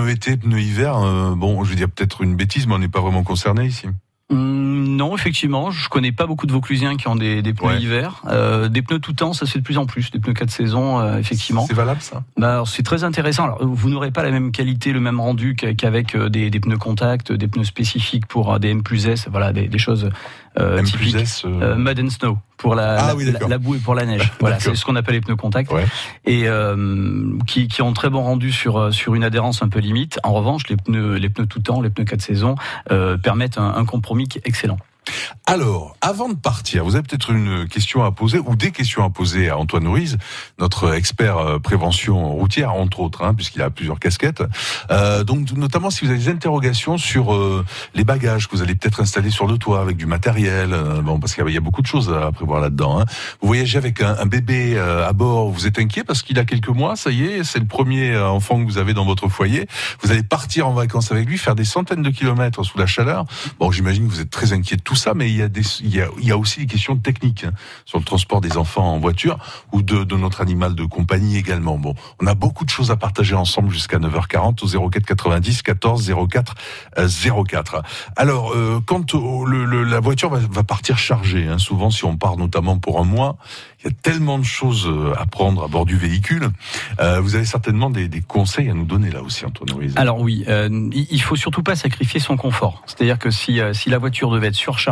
été, 0.10 0.38
pneus 0.38 0.60
hiver. 0.60 1.00
Bon, 1.36 1.64
je 1.64 1.70
veux 1.70 1.76
dire 1.76 1.90
peut-être 1.90 2.22
une 2.22 2.36
bêtise, 2.36 2.68
mais 2.68 2.74
on 2.74 2.80
n'est 2.80 2.88
pas 2.88 3.02
vraiment 3.02 3.24
concerné 3.24 3.66
ici. 3.66 3.88
Hum, 4.32 4.96
non, 4.96 5.16
effectivement, 5.16 5.70
je 5.70 5.88
connais 5.88 6.12
pas 6.12 6.26
beaucoup 6.26 6.48
de 6.48 6.52
Vauclusiens 6.52 6.98
qui 6.98 7.08
ont 7.08 7.16
des, 7.16 7.44
des 7.44 7.54
pneus 7.54 7.80
hiver. 7.80 8.24
Euh, 8.28 8.70
des 8.70 8.82
pneus 8.82 9.00
tout 9.00 9.14
temps, 9.14 9.34
ça 9.34 9.46
se 9.46 9.52
fait 9.52 9.60
de 9.60 9.64
plus 9.64 9.78
en 9.78 9.86
plus. 9.86 10.10
Des 10.10 10.20
pneus 10.20 10.34
4 10.34 10.50
saisons, 10.50 11.00
euh, 11.00 11.18
effectivement. 11.18 11.66
C'est 11.68 11.76
valable 11.76 12.02
ça? 12.02 12.24
Bah, 12.38 12.64
C'est 12.66 12.84
très 12.84 13.04
intéressant. 13.04 13.44
Alors, 13.44 13.64
vous 13.64 13.90
n'aurez 13.90 14.10
pas 14.12 14.24
la 14.24 14.32
même 14.32 14.52
qualité, 14.52 14.94
le 14.94 15.00
même 15.00 15.20
rendu 15.20 15.56
qu'avec 15.56 16.16
euh, 16.16 16.30
des, 16.30 16.50
des, 16.50 16.60
pneus 16.60 16.78
contact, 16.78 17.32
des 17.32 17.48
pneus 17.48 17.66
spécifiques 17.66 18.26
pour 18.26 18.60
des 18.60 18.70
M 18.70 18.82
plus 18.82 19.08
S, 19.08 19.28
voilà, 19.30 19.54
des, 19.54 19.68
des 19.68 19.78
choses 19.78 20.10
euh, 20.60 20.78
M 20.78 20.86
typiques. 20.86 21.16
S, 21.16 21.44
euh... 21.46 21.76
mud 21.76 22.00
and 22.00 22.10
snow 22.10 22.38
pour 22.58 22.76
la, 22.76 23.10
ah, 23.10 23.16
oui, 23.16 23.32
la, 23.48 23.58
boue 23.58 23.76
et 23.76 23.80
pour 23.80 23.96
la 23.96 24.06
neige. 24.06 24.32
voilà, 24.40 24.60
c'est 24.60 24.76
ce 24.76 24.86
qu'on 24.86 24.96
appelle 24.96 25.16
les 25.16 25.22
pneus 25.22 25.36
contact 25.36 25.72
ouais. 25.72 25.86
et 26.26 26.48
qui, 27.46 27.68
qui 27.68 27.82
ont 27.82 27.94
très 27.94 28.10
bon 28.10 28.24
rendu 28.24 28.52
sur 28.52 28.94
sur 28.94 29.14
une 29.16 29.24
adhérence 29.24 29.62
un 29.62 29.70
peu 29.70 29.80
limite. 29.80 30.20
En 30.24 30.34
revanche, 30.34 30.68
les 30.70 30.78
pneus 30.78 31.16
les 31.16 31.30
pneus 31.30 31.48
tout 31.48 31.60
temps, 31.60 31.82
les 31.82 31.90
pneus 31.90 32.06
4 32.06 32.22
saisons 32.22 32.56
permettent 33.22 33.58
un, 33.58 33.76
un 33.76 33.86
compromis 33.86 34.30
excellent. 34.46 34.78
Alors, 35.46 35.96
avant 36.02 36.30
de 36.30 36.36
partir, 36.36 36.84
vous 36.84 36.96
avez 36.96 37.04
peut-être 37.04 37.30
une 37.30 37.68
question 37.68 38.04
à 38.04 38.12
poser 38.12 38.40
ou 38.40 38.56
des 38.56 38.72
questions 38.72 39.04
à 39.04 39.10
poser 39.10 39.50
à 39.50 39.58
Antoine 39.58 39.88
Ruiz, 39.88 40.18
notre 40.60 40.94
expert 40.94 41.60
prévention 41.62 42.30
routière, 42.30 42.74
entre 42.74 43.00
autres, 43.00 43.24
hein, 43.24 43.34
puisqu'il 43.34 43.62
a 43.62 43.70
plusieurs 43.70 44.00
casquettes. 44.00 44.44
Euh, 44.92 45.24
donc, 45.24 45.52
notamment 45.52 45.90
si 45.90 46.06
vous 46.06 46.12
avez 46.12 46.20
des 46.20 46.30
interrogations 46.30 46.98
sur 46.98 47.34
euh, 47.34 47.66
les 47.94 48.04
bagages 48.04 48.48
que 48.48 48.56
vous 48.56 48.62
allez 48.62 48.76
peut-être 48.76 49.02
installer 49.02 49.30
sur 49.30 49.48
le 49.48 49.58
toit 49.58 49.82
avec 49.82 49.98
du 49.98 50.06
matériel, 50.06 50.74
euh, 50.74 51.02
bon, 51.02 51.20
parce 51.20 51.36
qu'il 51.36 51.50
y 51.50 51.58
a 51.58 51.62
beaucoup 51.62 51.82
de 51.82 51.88
choses 51.88 52.12
à 52.12 52.32
prévoir 52.32 52.62
là-dedans. 52.62 53.00
Hein. 53.00 53.06
Vous 53.42 53.48
voyagez 53.48 53.78
avec 53.78 54.02
un, 54.02 54.16
un 54.18 54.26
bébé 54.26 54.78
à 54.78 55.14
bord, 55.14 55.50
vous 55.50 55.68
êtes 55.68 55.80
inquiet 55.80 56.04
parce 56.04 56.22
qu'il 56.22 56.40
a 56.40 56.46
quelques 56.46 56.70
mois, 56.70 56.96
ça 56.96 57.12
y 57.12 57.24
est, 57.24 57.44
c'est 57.44 57.60
le 57.60 57.66
premier 57.66 58.18
enfant 58.18 58.60
que 58.60 58.66
vous 58.66 58.78
avez 58.78 58.94
dans 58.94 59.06
votre 59.06 59.28
foyer. 59.28 59.68
Vous 60.02 60.12
allez 60.12 60.24
partir 60.24 60.68
en 60.68 60.74
vacances 60.74 61.12
avec 61.12 61.28
lui, 61.28 61.38
faire 61.38 61.56
des 61.56 61.66
centaines 61.66 62.02
de 62.02 62.10
kilomètres 62.10 62.64
sous 62.64 62.78
la 62.78 62.86
chaleur. 62.86 63.26
Bon, 63.60 63.72
j'imagine 63.72 64.08
que 64.08 64.12
vous 64.12 64.22
êtes 64.22 64.30
très 64.30 64.54
inquiet 64.54 64.78
de 64.78 64.82
tout 64.82 64.95
ça, 64.96 65.14
mais 65.14 65.30
il 65.30 65.38
y 65.38 66.32
a, 66.32 66.38
aussi 66.38 66.62
des 66.62 66.66
questions 66.66 66.96
techniques 66.98 67.44
hein, 67.44 67.52
sur 67.86 68.00
le 68.00 68.04
transport 68.04 68.42
des 68.42 68.58
enfants 68.58 68.94
en 68.94 69.00
voiture 69.00 69.38
ou 69.72 69.82
de, 69.82 70.16
notre 70.16 70.42
animal 70.42 70.76
de 70.76 70.86
compagnie 70.86 71.38
également. 71.38 71.78
Bon, 71.78 71.94
on 72.22 72.28
a 72.28 72.36
beaucoup 72.36 72.66
de 72.66 72.70
choses 72.70 72.92
à 72.92 72.96
partager 72.96 73.36
ensemble 73.36 73.72
jusqu'à 73.72 73.98
9h40 73.98 74.64
au 74.64 74.90
04 74.90 75.06
90 75.06 75.62
14 75.62 76.14
04 76.30 76.56
04. 77.48 77.82
Alors, 78.16 78.54
euh, 78.54 78.80
quand 78.86 79.14
le, 79.14 79.84
la 79.84 80.00
voiture 80.00 80.30
va, 80.30 80.64
partir 80.64 80.98
chargée, 80.98 81.48
hein, 81.48 81.58
souvent 81.58 81.90
si 81.90 82.06
on 82.06 82.18
part 82.18 82.38
notamment 82.38 82.78
pour 82.78 83.00
un 83.00 83.04
mois, 83.04 83.38
il 83.82 83.86
y 83.86 83.90
a 83.90 83.96
tellement 84.02 84.40
de 84.40 84.44
choses 84.44 84.90
à 85.18 85.26
prendre 85.26 85.64
à 85.64 85.68
bord 85.68 85.86
du 85.86 85.98
véhicule. 85.98 86.50
Euh, 87.00 87.20
vous 87.20 87.36
avez 87.36 87.46
certainement 87.46 87.90
des, 87.90 88.10
conseils 88.22 88.70
à 88.70 88.74
nous 88.74 88.86
donner 88.86 89.12
là 89.12 89.22
aussi, 89.22 89.46
Antoine. 89.46 89.70
Alors 89.96 90.20
oui, 90.20 90.44
euh, 90.48 90.90
il 90.94 91.22
faut 91.22 91.36
surtout 91.36 91.64
pas 91.64 91.76
sacrifier 91.76 92.20
son 92.20 92.38
confort. 92.38 92.84
C'est-à-dire 92.86 93.20
que 93.20 93.30
euh, 93.30 93.74
si 93.74 93.90
la 93.90 93.98
voiture 93.98 94.32
devait 94.32 94.48
être 94.48 94.56
surchargée, 94.56 94.85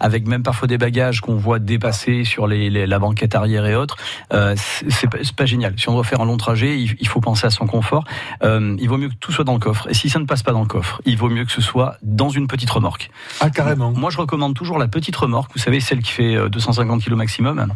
avec 0.00 0.26
même 0.26 0.42
parfois 0.42 0.68
des 0.68 0.78
bagages 0.78 1.20
qu'on 1.20 1.36
voit 1.36 1.58
dépasser 1.58 2.24
sur 2.24 2.46
les, 2.46 2.70
les, 2.70 2.86
la 2.86 2.98
banquette 2.98 3.34
arrière 3.34 3.66
et 3.66 3.74
autres, 3.74 3.96
euh, 4.32 4.54
c'est 4.56 5.08
pas, 5.08 5.18
pas 5.36 5.46
génial. 5.46 5.74
Si 5.76 5.88
on 5.88 5.94
doit 5.94 6.04
faire 6.04 6.20
un 6.20 6.26
long 6.26 6.36
trajet, 6.36 6.78
il, 6.78 6.96
il 6.98 7.08
faut 7.08 7.20
penser 7.20 7.46
à 7.46 7.50
son 7.50 7.66
confort. 7.66 8.04
Euh, 8.42 8.76
il 8.78 8.88
vaut 8.88 8.98
mieux 8.98 9.08
que 9.08 9.14
tout 9.14 9.32
soit 9.32 9.44
dans 9.44 9.54
le 9.54 9.58
coffre. 9.58 9.88
Et 9.90 9.94
si 9.94 10.08
ça 10.08 10.18
ne 10.18 10.24
passe 10.26 10.42
pas 10.42 10.52
dans 10.52 10.62
le 10.62 10.66
coffre, 10.66 11.00
il 11.04 11.16
vaut 11.16 11.28
mieux 11.28 11.44
que 11.44 11.52
ce 11.52 11.60
soit 11.60 11.96
dans 12.02 12.30
une 12.30 12.46
petite 12.46 12.70
remorque. 12.70 13.10
Ah 13.40 13.50
carrément. 13.50 13.92
Moi, 13.92 14.10
je 14.10 14.18
recommande 14.18 14.54
toujours 14.54 14.78
la 14.78 14.88
petite 14.88 15.16
remorque. 15.16 15.52
Vous 15.54 15.60
savez, 15.60 15.80
celle 15.80 16.00
qui 16.02 16.12
fait 16.12 16.48
250 16.48 17.04
kg 17.04 17.14
maximum. 17.14 17.74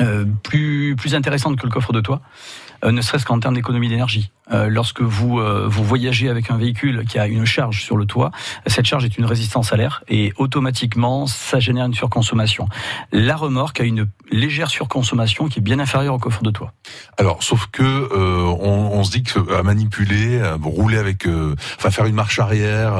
Euh, 0.00 0.26
plus 0.42 0.94
plus 0.96 1.14
intéressante 1.14 1.58
que 1.58 1.64
le 1.64 1.72
coffre 1.72 1.92
de 1.92 2.00
toit, 2.00 2.20
euh, 2.84 2.92
ne 2.92 3.00
serait-ce 3.00 3.24
qu'en 3.24 3.40
termes 3.40 3.54
d'économie 3.54 3.88
d'énergie. 3.88 4.30
Euh, 4.52 4.68
lorsque 4.68 5.00
vous 5.00 5.40
vous 5.66 5.84
voyagez 5.84 6.28
avec 6.28 6.50
un 6.50 6.56
véhicule 6.56 7.04
qui 7.08 7.18
a 7.18 7.26
une 7.26 7.44
charge 7.44 7.82
sur 7.82 7.96
le 7.96 8.06
toit, 8.06 8.30
cette 8.66 8.86
charge 8.86 9.04
est 9.04 9.18
une 9.18 9.24
résistance 9.24 9.72
à 9.72 9.76
l'air 9.76 10.04
et 10.08 10.32
automatiquement 10.36 11.26
ça 11.26 11.60
génère 11.60 11.86
une 11.86 11.94
surconsommation. 11.94 12.68
La 13.12 13.36
remorque 13.36 13.80
a 13.80 13.84
une 13.84 14.06
légère 14.30 14.70
surconsommation 14.70 15.48
qui 15.48 15.58
est 15.58 15.62
bien 15.62 15.78
inférieure 15.78 16.14
au 16.14 16.18
coffre 16.18 16.42
de 16.42 16.50
toit. 16.50 16.72
Alors, 17.18 17.42
sauf 17.42 17.66
que 17.72 17.82
on, 18.14 18.92
on, 18.92 19.04
se 19.04 19.10
dit 19.10 19.22
que 19.22 19.54
à 19.54 19.62
manipuler, 19.62 20.40
à 20.40 20.56
rouler 20.62 20.98
avec, 20.98 21.26
enfin 21.76 21.90
faire 21.90 22.06
une 22.06 22.14
marche 22.14 22.38
arrière 22.38 22.94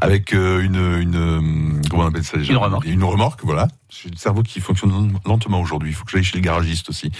avec 0.00 0.32
une, 0.32 0.98
une 1.00 1.80
comment 1.90 2.04
on 2.04 2.08
appelle 2.08 2.24
ça 2.24 2.38
déjà 2.38 2.52
Une 2.52 2.58
remorque. 2.58 2.86
Une 2.86 3.04
remorque, 3.04 3.40
voilà. 3.44 3.68
J'ai 3.90 4.08
le 4.08 4.16
cerveau 4.16 4.42
qui 4.42 4.60
fonctionne 4.60 5.18
lentement 5.26 5.60
aujourd'hui. 5.60 5.90
Il 5.90 5.94
faut 5.94 6.04
que 6.04 6.10
j'aille 6.10 6.24
chez 6.24 6.36
les 6.36 6.42
garagistes 6.42 6.88
aussi. 6.88 7.12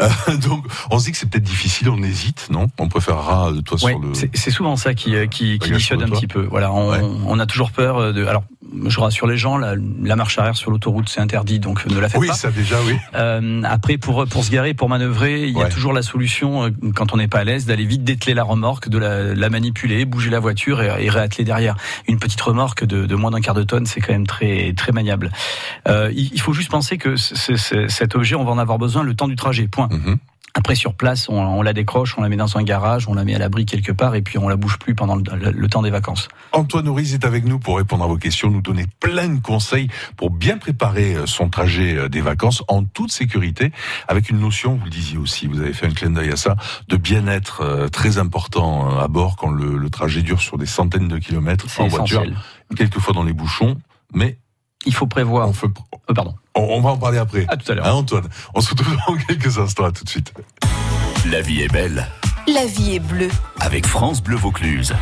Euh, 0.00 0.36
donc, 0.36 0.64
on 0.90 0.98
se 0.98 1.06
dit 1.06 1.12
que 1.12 1.18
c'est 1.18 1.28
peut-être 1.28 1.44
difficile. 1.44 1.88
On 1.90 2.02
hésite, 2.02 2.48
non? 2.50 2.68
On 2.78 2.88
préférera 3.12 3.52
de 3.52 3.60
toi 3.60 3.78
ouais, 3.82 3.92
sur 3.92 4.00
le. 4.00 4.12
C'est 4.14 4.50
souvent 4.50 4.76
ça 4.76 4.94
qui 4.94 5.14
qui, 5.28 5.58
qui 5.58 5.70
dissuade 5.70 6.02
un 6.02 6.08
petit 6.08 6.26
peu. 6.26 6.42
Voilà, 6.50 6.72
on, 6.72 6.90
ouais. 6.90 7.00
on, 7.26 7.38
a 7.38 7.46
toujours 7.46 7.70
peur 7.70 8.12
de. 8.12 8.24
Alors, 8.24 8.44
je 8.86 9.00
rassure 9.00 9.26
les 9.26 9.36
gens, 9.36 9.58
la, 9.58 9.74
la 10.02 10.16
marche 10.16 10.38
arrière 10.38 10.56
sur 10.56 10.70
l'autoroute 10.70 11.08
c'est 11.08 11.20
interdit, 11.20 11.58
donc 11.58 11.84
ne 11.86 11.98
la 11.98 12.08
faites 12.08 12.20
oui, 12.20 12.28
pas. 12.28 12.34
Oui, 12.34 12.38
ça 12.38 12.50
déjà, 12.50 12.76
oui. 12.86 12.96
Euh, 13.14 13.62
après, 13.64 13.98
pour 13.98 14.26
pour 14.26 14.44
se 14.44 14.50
garer, 14.50 14.74
pour 14.74 14.88
manœuvrer, 14.88 15.48
il 15.48 15.56
y 15.56 15.62
a 15.62 15.68
toujours 15.68 15.92
la 15.92 16.02
solution 16.02 16.64
euh, 16.64 16.70
quand 16.94 17.12
on 17.12 17.16
n'est 17.16 17.28
pas 17.28 17.40
à 17.40 17.44
l'aise 17.44 17.66
d'aller 17.66 17.84
vite 17.84 18.04
dételer 18.04 18.34
la 18.34 18.44
remorque, 18.44 18.88
de 18.88 18.98
la, 18.98 19.34
la 19.34 19.50
manipuler, 19.50 20.04
bouger 20.04 20.30
la 20.30 20.40
voiture 20.40 20.82
et, 20.82 21.04
et, 21.04 21.10
réatteler 21.10 21.44
derrière. 21.44 21.76
Une 22.06 22.18
petite 22.18 22.40
remorque 22.40 22.84
de, 22.84 23.06
de 23.06 23.14
moins 23.14 23.30
d'un 23.30 23.40
quart 23.40 23.54
de 23.54 23.62
tonne, 23.64 23.86
c'est 23.86 24.00
quand 24.00 24.12
même 24.12 24.26
très 24.26 24.72
très 24.74 24.92
maniable. 24.92 25.30
Euh, 25.88 26.10
il, 26.14 26.30
il 26.32 26.40
faut 26.40 26.52
juste 26.52 26.70
penser 26.70 26.98
que 26.98 27.16
c 27.16 27.34
est, 27.52 27.56
c 27.56 27.76
est, 27.76 27.88
cet 27.88 28.14
objet, 28.14 28.36
on 28.36 28.44
va 28.44 28.52
en 28.52 28.58
avoir 28.58 28.78
besoin 28.78 29.02
le 29.02 29.14
temps 29.14 29.28
du 29.28 29.36
trajet. 29.36 29.66
Point. 29.68 29.88
Mm 29.90 30.02
-hmm. 30.04 30.16
Après, 30.54 30.74
sur 30.74 30.94
place, 30.94 31.28
on, 31.28 31.36
on, 31.38 31.62
la 31.62 31.72
décroche, 31.72 32.16
on 32.18 32.22
la 32.22 32.28
met 32.28 32.36
dans 32.36 32.56
un 32.56 32.62
garage, 32.62 33.08
on 33.08 33.14
la 33.14 33.24
met 33.24 33.34
à 33.34 33.38
l'abri 33.38 33.66
quelque 33.66 33.92
part, 33.92 34.14
et 34.14 34.22
puis 34.22 34.38
on 34.38 34.48
la 34.48 34.56
bouge 34.56 34.78
plus 34.78 34.94
pendant 34.94 35.16
le, 35.16 35.22
le, 35.36 35.50
le 35.50 35.68
temps 35.68 35.82
des 35.82 35.90
vacances. 35.90 36.28
Antoine 36.52 36.88
Houriz 36.88 37.14
est 37.14 37.24
avec 37.24 37.44
nous 37.44 37.58
pour 37.58 37.76
répondre 37.76 38.04
à 38.04 38.06
vos 38.06 38.16
questions, 38.16 38.50
nous 38.50 38.62
donner 38.62 38.86
plein 38.98 39.28
de 39.28 39.40
conseils 39.40 39.88
pour 40.16 40.30
bien 40.30 40.58
préparer 40.58 41.14
euh, 41.14 41.26
son 41.26 41.48
trajet 41.48 41.96
euh, 41.96 42.08
des 42.08 42.20
vacances 42.20 42.62
en 42.68 42.84
toute 42.84 43.12
sécurité, 43.12 43.72
avec 44.08 44.30
une 44.30 44.40
notion, 44.40 44.76
vous 44.76 44.84
le 44.84 44.90
disiez 44.90 45.18
aussi, 45.18 45.46
vous 45.46 45.60
avez 45.60 45.72
fait 45.72 45.86
un 45.86 45.92
clin 45.92 46.10
d'œil 46.10 46.32
à 46.32 46.36
ça, 46.36 46.56
de 46.88 46.96
bien-être 46.96 47.62
euh, 47.62 47.88
très 47.88 48.18
important 48.18 48.98
à 48.98 49.08
bord 49.08 49.36
quand 49.36 49.50
le, 49.50 49.76
le, 49.76 49.90
trajet 49.90 50.22
dure 50.22 50.40
sur 50.40 50.58
des 50.58 50.66
centaines 50.66 51.08
de 51.08 51.18
kilomètres 51.18 51.66
en 51.78 51.88
voiture, 51.88 52.24
quelquefois 52.76 53.14
dans 53.14 53.24
les 53.24 53.32
bouchons, 53.32 53.76
mais 54.12 54.38
il 54.86 54.94
faut 54.94 55.06
prévoir. 55.06 55.48
On, 55.48 55.52
fait... 55.52 55.66
euh, 55.66 56.14
pardon. 56.14 56.34
On, 56.54 56.62
on, 56.62 56.80
va 56.80 56.90
en 56.90 56.96
parler 56.96 57.18
après. 57.18 57.46
À 57.48 57.56
tout 57.56 57.70
à 57.70 57.74
l'heure. 57.74 57.86
Hein, 57.86 57.92
Antoine, 57.92 58.28
on 58.54 58.60
se 58.60 58.70
retrouve 58.70 58.96
dans 59.06 59.16
quelques 59.16 59.58
instants. 59.58 59.84
À 59.84 59.92
tout 59.92 60.04
de 60.04 60.10
suite. 60.10 60.32
La 61.30 61.40
vie 61.40 61.62
est 61.62 61.72
belle. 61.72 62.06
La 62.46 62.66
vie 62.66 62.96
est 62.96 63.00
bleue. 63.00 63.30
Avec 63.60 63.86
France 63.86 64.22
Bleu 64.22 64.36
Vaucluse. 64.36 64.94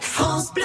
France 0.00 0.52
Bleu. 0.54 0.64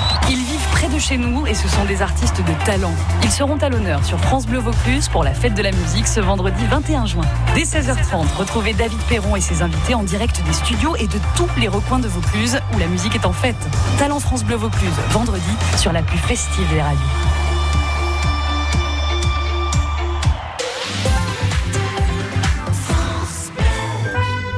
De 0.91 0.99
chez 0.99 1.17
nous 1.17 1.47
et 1.47 1.53
ce 1.53 1.69
sont 1.69 1.85
des 1.85 2.01
artistes 2.01 2.41
de 2.41 2.65
talent. 2.65 2.93
Ils 3.23 3.31
seront 3.31 3.55
à 3.57 3.69
l'honneur 3.69 4.03
sur 4.03 4.19
France 4.19 4.45
Bleu 4.45 4.59
Vaucluse 4.59 5.07
pour 5.07 5.23
la 5.23 5.33
fête 5.33 5.53
de 5.53 5.61
la 5.61 5.71
musique 5.71 6.05
ce 6.05 6.19
vendredi 6.19 6.65
21 6.69 7.05
juin. 7.05 7.23
Dès 7.55 7.63
16h30, 7.63 8.35
retrouvez 8.37 8.73
David 8.73 8.99
Perron 9.07 9.37
et 9.37 9.41
ses 9.41 9.61
invités 9.61 9.93
en 9.93 10.03
direct 10.03 10.43
des 10.45 10.53
studios 10.53 10.95
et 10.97 11.07
de 11.07 11.17
tous 11.37 11.47
les 11.57 11.69
recoins 11.69 11.99
de 11.99 12.09
Vaucluse 12.09 12.59
où 12.75 12.79
la 12.79 12.87
musique 12.87 13.15
est 13.15 13.25
en 13.25 13.33
fête. 13.33 13.55
Talent 13.99 14.19
France 14.19 14.43
Bleu 14.43 14.55
Vaucluse, 14.55 14.91
vendredi 15.11 15.55
sur 15.77 15.93
la 15.93 16.01
plus 16.01 16.19
festive 16.19 16.67
des 16.73 16.81
radios. 16.81 17.40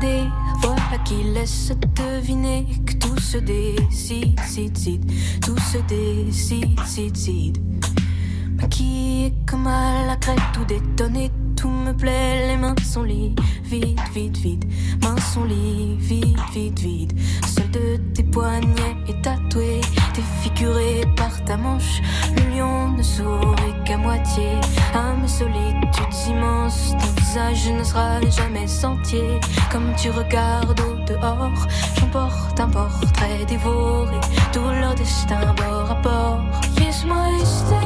voilà 0.00 0.98
qui 1.04 1.22
laisse 1.22 1.72
deviner 1.94 2.66
que 2.84 2.94
tout 2.94 3.18
se 3.18 3.38
décide, 3.38 4.40
cide, 4.44 5.12
tout 5.40 5.58
se 5.58 5.78
décide, 5.78 6.80
cide, 6.84 7.16
cide. 7.16 7.58
Maquillé 8.60 9.34
comme 9.46 9.66
à 9.66 10.06
la 10.06 10.16
crête, 10.16 10.38
tout 10.52 10.64
détonné, 10.64 11.30
tout 11.56 11.68
me 11.68 11.92
plaît, 11.92 12.48
les 12.48 12.56
mains 12.56 12.74
sont 12.84 13.02
liées, 13.02 13.34
vide, 13.64 14.00
vide, 14.12 14.36
vide, 14.36 14.64
mains 15.02 15.20
sont 15.32 15.44
liées, 15.44 15.96
vide, 15.98 16.38
vide, 16.52 16.78
vide. 16.78 17.12
Seul 17.46 17.70
de 17.70 17.96
tes 18.14 18.24
poignets 18.24 18.96
est 19.08 19.22
tatoué, 19.22 19.80
défiguré 20.14 21.02
par 21.16 21.44
ta 21.44 21.56
manche, 21.56 22.00
le 22.36 22.56
lion 22.56 22.90
ne 22.96 23.02
sourit 23.02 23.84
qu'à 23.84 23.96
moitié. 23.96 24.48
À 24.92 25.14
mes 25.20 25.28
solitudes 25.28 26.28
immenses, 26.28 26.94
visage 27.34 27.72
ne 27.72 27.82
sera 27.82 28.20
jamais 28.30 28.66
sentier. 28.68 29.40
Comme 29.72 29.92
tu 29.96 30.08
regardes 30.10 30.80
au 30.80 30.94
dehors, 31.04 31.66
j'emporte 31.98 32.60
un 32.60 32.68
portrait 32.68 33.44
dévoré, 33.48 34.20
tout 34.52 34.70
leur 34.80 34.94
destin 34.94 35.52
bord 35.56 35.90
à 35.90 35.94
bord. 36.00 36.44
Here's 36.76 37.04
my 37.04 37.44
station. 37.44 37.83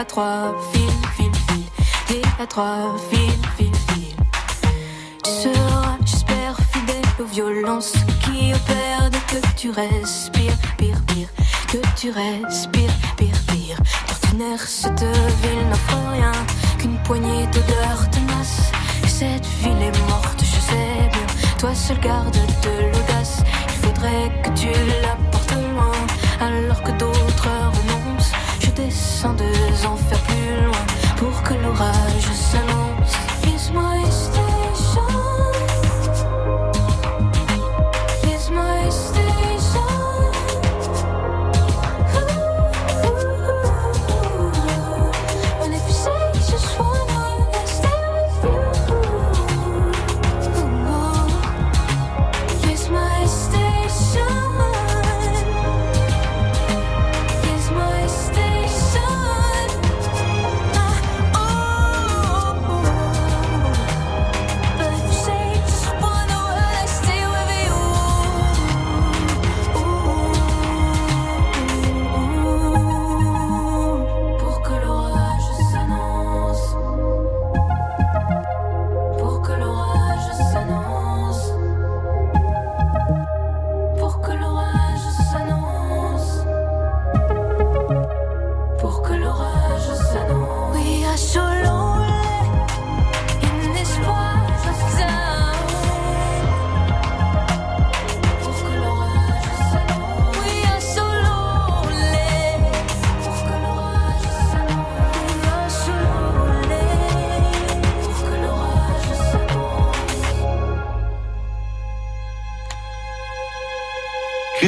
À 0.00 0.04
trois 0.06 0.54
fils, 0.72 0.90
fil, 1.14 1.30
fil, 1.48 2.16
liée 2.16 2.22
à 2.38 2.46
trois 2.46 2.96
fils, 3.10 3.38
fil, 3.58 3.72
fil. 3.88 4.16
Tu 5.22 5.30
seras, 5.30 5.98
j'espère, 6.06 6.56
fidèle 6.72 7.04
aux 7.20 7.26
violences 7.26 7.92
qui 8.24 8.54
opèrent 8.54 9.10
que 9.28 9.36
tu 9.58 9.68
respires, 9.70 10.56
pire, 10.78 10.96
pire, 11.08 11.28
que 11.68 11.78
tu 11.98 12.10
respires, 12.12 12.94
pire, 13.18 13.40
pire. 13.48 13.76
Cette 14.66 15.00
ville 15.02 15.68
n'offre 15.68 15.98
rien 16.12 16.32
qu'une 16.78 16.96
poignée 17.02 17.46
d'odeurs 17.48 18.08
tenaces. 18.10 18.72
Et 19.04 19.08
cette 19.08 19.46
ville 19.62 19.82
est 19.82 19.98
morte, 20.08 20.40
je 20.40 20.60
sais 20.70 21.10
bien. 21.12 21.26
Toi 21.58 21.74
seul 21.74 22.00
garde 22.00 22.32
de 22.32 22.86
l'audace. 22.86 23.42
Il 23.68 23.86
faudrait 23.86 24.32
que 24.42 24.48
tu 24.58 24.68
la 25.02 25.14
portes 25.30 25.52
loin, 25.52 25.92
alors 26.40 26.82
que 26.82 26.92
d'autres 26.92 27.48
renoncent. 27.48 28.32
Je 28.80 28.86
descends 28.86 29.34
deux 29.34 29.86
enfers 29.86 30.18
plus 30.22 30.64
loin 30.64 30.86
pour 31.16 31.42
que 31.42 31.54
l'orage 31.54 32.32
s'annonce. 32.32 32.90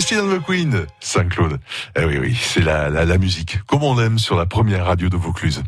Christine 0.03 0.27
McQueen, 0.27 0.87
Saint-Claude. 0.99 1.59
Eh 1.97 2.05
oui, 2.05 2.19
oui, 2.19 2.37
c'est 2.37 2.61
la, 2.61 2.91
la, 2.91 3.05
la 3.05 3.19
musique. 3.19 3.61
Comme 3.69 3.85
on 3.85 4.01
aime 4.01 4.19
sur 4.19 4.35
la 4.35 4.47
première 4.47 4.85
radio 4.85 5.09
de 5.09 5.17
Vaucluse. 5.17 5.63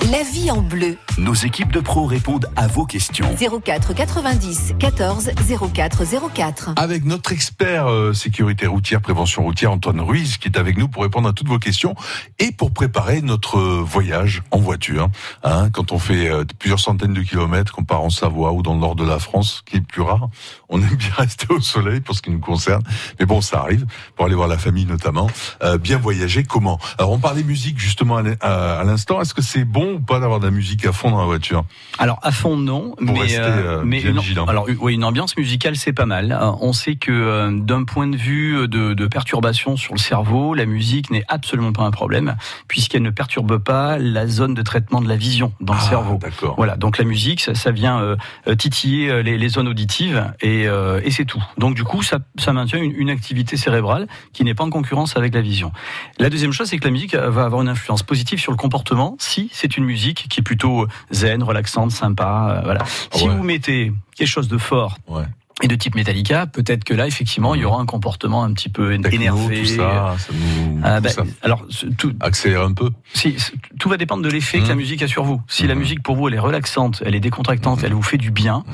La 0.00 0.22
vie 0.22 0.50
en 0.50 0.62
bleu. 0.62 0.96
Nos 1.18 1.34
équipes 1.34 1.72
de 1.72 1.80
pros 1.80 2.06
répondent 2.06 2.48
à 2.54 2.68
vos 2.68 2.86
questions. 2.86 3.26
04 3.36 3.92
90 3.92 4.74
14 4.78 5.32
04 5.74 6.04
04. 6.32 6.70
Avec 6.76 7.04
notre 7.04 7.32
expert 7.32 7.88
euh, 7.88 8.14
sécurité 8.14 8.68
routière, 8.68 9.02
prévention 9.02 9.42
routière, 9.42 9.72
Antoine 9.72 10.00
Ruiz, 10.00 10.38
qui 10.38 10.48
est 10.48 10.56
avec 10.56 10.78
nous 10.78 10.88
pour 10.88 11.02
répondre 11.02 11.28
à 11.28 11.32
toutes 11.32 11.48
vos 11.48 11.58
questions 11.58 11.94
et 12.38 12.52
pour 12.52 12.70
préparer 12.70 13.20
notre 13.20 13.58
euh, 13.58 13.82
voyage 13.84 14.42
en 14.52 14.58
voiture. 14.58 15.10
Hein, 15.42 15.68
quand 15.72 15.90
on 15.90 15.98
fait 15.98 16.30
euh, 16.30 16.44
plusieurs 16.58 16.80
centaines 16.80 17.12
de 17.12 17.22
kilomètres, 17.22 17.72
qu'on 17.72 17.84
part 17.84 18.02
en 18.02 18.10
Savoie 18.10 18.52
ou 18.52 18.62
dans 18.62 18.74
le 18.74 18.80
nord 18.80 18.94
de 18.94 19.04
la 19.04 19.18
France, 19.18 19.62
qui 19.66 19.76
est 19.76 19.80
plus 19.80 20.02
rare, 20.02 20.30
on 20.68 20.80
aime 20.80 20.94
bien 20.94 21.10
rester 21.18 21.52
au 21.52 21.60
soleil 21.60 22.00
pour 22.00 22.14
ce 22.14 22.22
qui 22.22 22.30
nous 22.30 22.40
concerne. 22.40 22.82
Mais 23.18 23.26
bon, 23.26 23.40
ça 23.40 23.58
arrive, 23.58 23.84
pour 24.14 24.24
aller 24.26 24.36
voir 24.36 24.48
la 24.48 24.58
famille 24.58 24.86
notamment. 24.86 25.28
Euh, 25.62 25.76
bien 25.76 25.98
voyager, 25.98 26.44
comment? 26.44 26.78
Alors 26.98 27.10
on 27.10 27.18
parlait 27.18 27.42
musique 27.42 27.78
justement 27.80 28.16
à 28.16 28.84
l'instant. 28.84 29.20
Est-ce 29.20 29.34
que 29.34 29.42
c'est 29.42 29.64
bon 29.64 29.87
ou 29.94 30.00
pas 30.00 30.20
d'avoir 30.20 30.40
de 30.40 30.44
la 30.46 30.50
musique 30.50 30.84
à 30.86 30.92
fond 30.92 31.10
dans 31.10 31.18
la 31.18 31.24
voiture 31.24 31.64
Alors 31.98 32.18
à 32.22 32.32
fond 32.32 32.56
non, 32.56 32.94
Pour 32.96 33.14
mais 33.14 33.20
rester, 33.20 33.38
euh, 33.40 33.82
mais 33.84 34.00
bien 34.00 34.10
une, 34.10 34.18
vigilant. 34.18 34.46
alors 34.46 34.66
oui 34.80 34.94
une 34.94 35.04
ambiance 35.04 35.36
musicale 35.36 35.76
c'est 35.76 35.92
pas 35.92 36.06
mal. 36.06 36.32
Euh, 36.32 36.50
On 36.60 36.72
sait 36.72 36.96
que 36.96 37.10
euh, 37.12 37.50
d'un 37.52 37.84
point 37.84 38.06
de 38.06 38.16
vue 38.16 38.68
de, 38.68 38.94
de 38.94 39.06
perturbation 39.06 39.76
sur 39.76 39.94
le 39.94 39.98
cerveau, 39.98 40.54
la 40.54 40.66
musique 40.66 41.10
n'est 41.10 41.24
absolument 41.28 41.72
pas 41.72 41.82
un 41.82 41.90
problème 41.90 42.36
puisqu'elle 42.68 43.02
ne 43.02 43.10
perturbe 43.10 43.58
pas 43.58 43.98
la 43.98 44.26
zone 44.26 44.54
de 44.54 44.62
traitement 44.62 45.00
de 45.00 45.08
la 45.08 45.16
vision 45.16 45.52
dans 45.60 45.74
le 45.74 45.80
Ah, 45.82 45.88
cerveau. 45.88 46.18
D'accord. 46.20 46.54
Voilà, 46.56 46.76
donc 46.76 46.98
la 46.98 47.04
musique, 47.04 47.40
ça, 47.40 47.54
ça 47.54 47.70
vient 47.70 48.00
euh, 48.00 48.16
euh, 48.46 48.54
titiller 48.54 49.10
euh, 49.10 49.22
les, 49.22 49.38
les 49.38 49.48
zones 49.48 49.68
auditives 49.68 50.32
et, 50.40 50.66
euh, 50.66 51.00
et 51.04 51.10
c'est 51.10 51.24
tout. 51.24 51.42
Donc 51.58 51.74
du 51.74 51.84
coup, 51.84 52.02
ça, 52.02 52.18
ça 52.38 52.52
maintient 52.52 52.80
une, 52.80 52.92
une 52.92 53.10
activité 53.10 53.56
cérébrale 53.56 54.06
qui 54.32 54.44
n'est 54.44 54.54
pas 54.54 54.64
en 54.64 54.70
concurrence 54.70 55.16
avec 55.16 55.34
la 55.34 55.40
vision. 55.40 55.72
La 56.18 56.30
deuxième 56.30 56.52
chose, 56.52 56.68
c'est 56.68 56.78
que 56.78 56.84
la 56.84 56.90
musique 56.90 57.14
va 57.14 57.44
avoir 57.44 57.62
une 57.62 57.68
influence 57.68 58.02
positive 58.02 58.38
sur 58.40 58.52
le 58.52 58.56
comportement 58.58 59.16
si 59.18 59.48
c'est 59.52 59.76
une 59.76 59.77
musique 59.84 60.26
qui 60.28 60.40
est 60.40 60.42
plutôt 60.42 60.86
zen, 61.12 61.42
relaxante, 61.42 61.90
sympa. 61.90 62.60
voilà. 62.64 62.84
Si 63.12 63.28
Ouais. 63.28 63.34
vous 63.34 63.42
mettez 63.42 63.92
quelque 64.16 64.28
chose 64.28 64.48
de 64.48 64.58
fort 64.58 64.98
Ouais. 65.08 65.24
Et 65.62 65.66
de 65.68 65.74
type 65.74 65.94
Metallica, 65.96 66.46
peut-être 66.46 66.84
que 66.84 66.94
là, 66.94 67.06
effectivement, 67.06 67.54
il 67.54 67.62
y 67.62 67.64
aura 67.64 67.80
un 67.80 67.86
comportement 67.86 68.44
un 68.44 68.52
petit 68.52 68.68
peu 68.68 68.90
Techno, 68.98 69.10
énervé. 69.10 69.60
tout 69.62 69.66
ça, 69.66 70.14
ça 70.18 70.32
nous 70.32 70.80
Ah, 70.84 71.00
bah, 71.00 71.08
ça 71.08 71.22
alors, 71.42 71.66
tout, 71.96 72.12
accélère 72.20 72.62
un 72.62 72.72
peu. 72.74 72.90
si, 73.12 73.36
tout 73.80 73.88
va 73.88 73.96
dépendre 73.96 74.22
de 74.22 74.28
l'effet 74.28 74.60
que 74.60 74.68
la 74.68 74.76
musique 74.76 75.02
a 75.02 75.08
sur 75.08 75.24
vous. 75.24 75.42
Si 75.48 75.66
la 75.66 75.74
Mhm. 75.74 75.80
musique 75.80 76.02
pour 76.02 76.14
vous 76.16 76.28
elle 76.28 76.34
est 76.34 76.38
relaxante, 76.38 77.02
elle 77.04 77.14
est 77.16 77.20
décontractante, 77.20 77.82
elle 77.82 77.92
vous 77.92 78.02
fait 78.02 78.18
du 78.18 78.30
bien, 78.30 78.64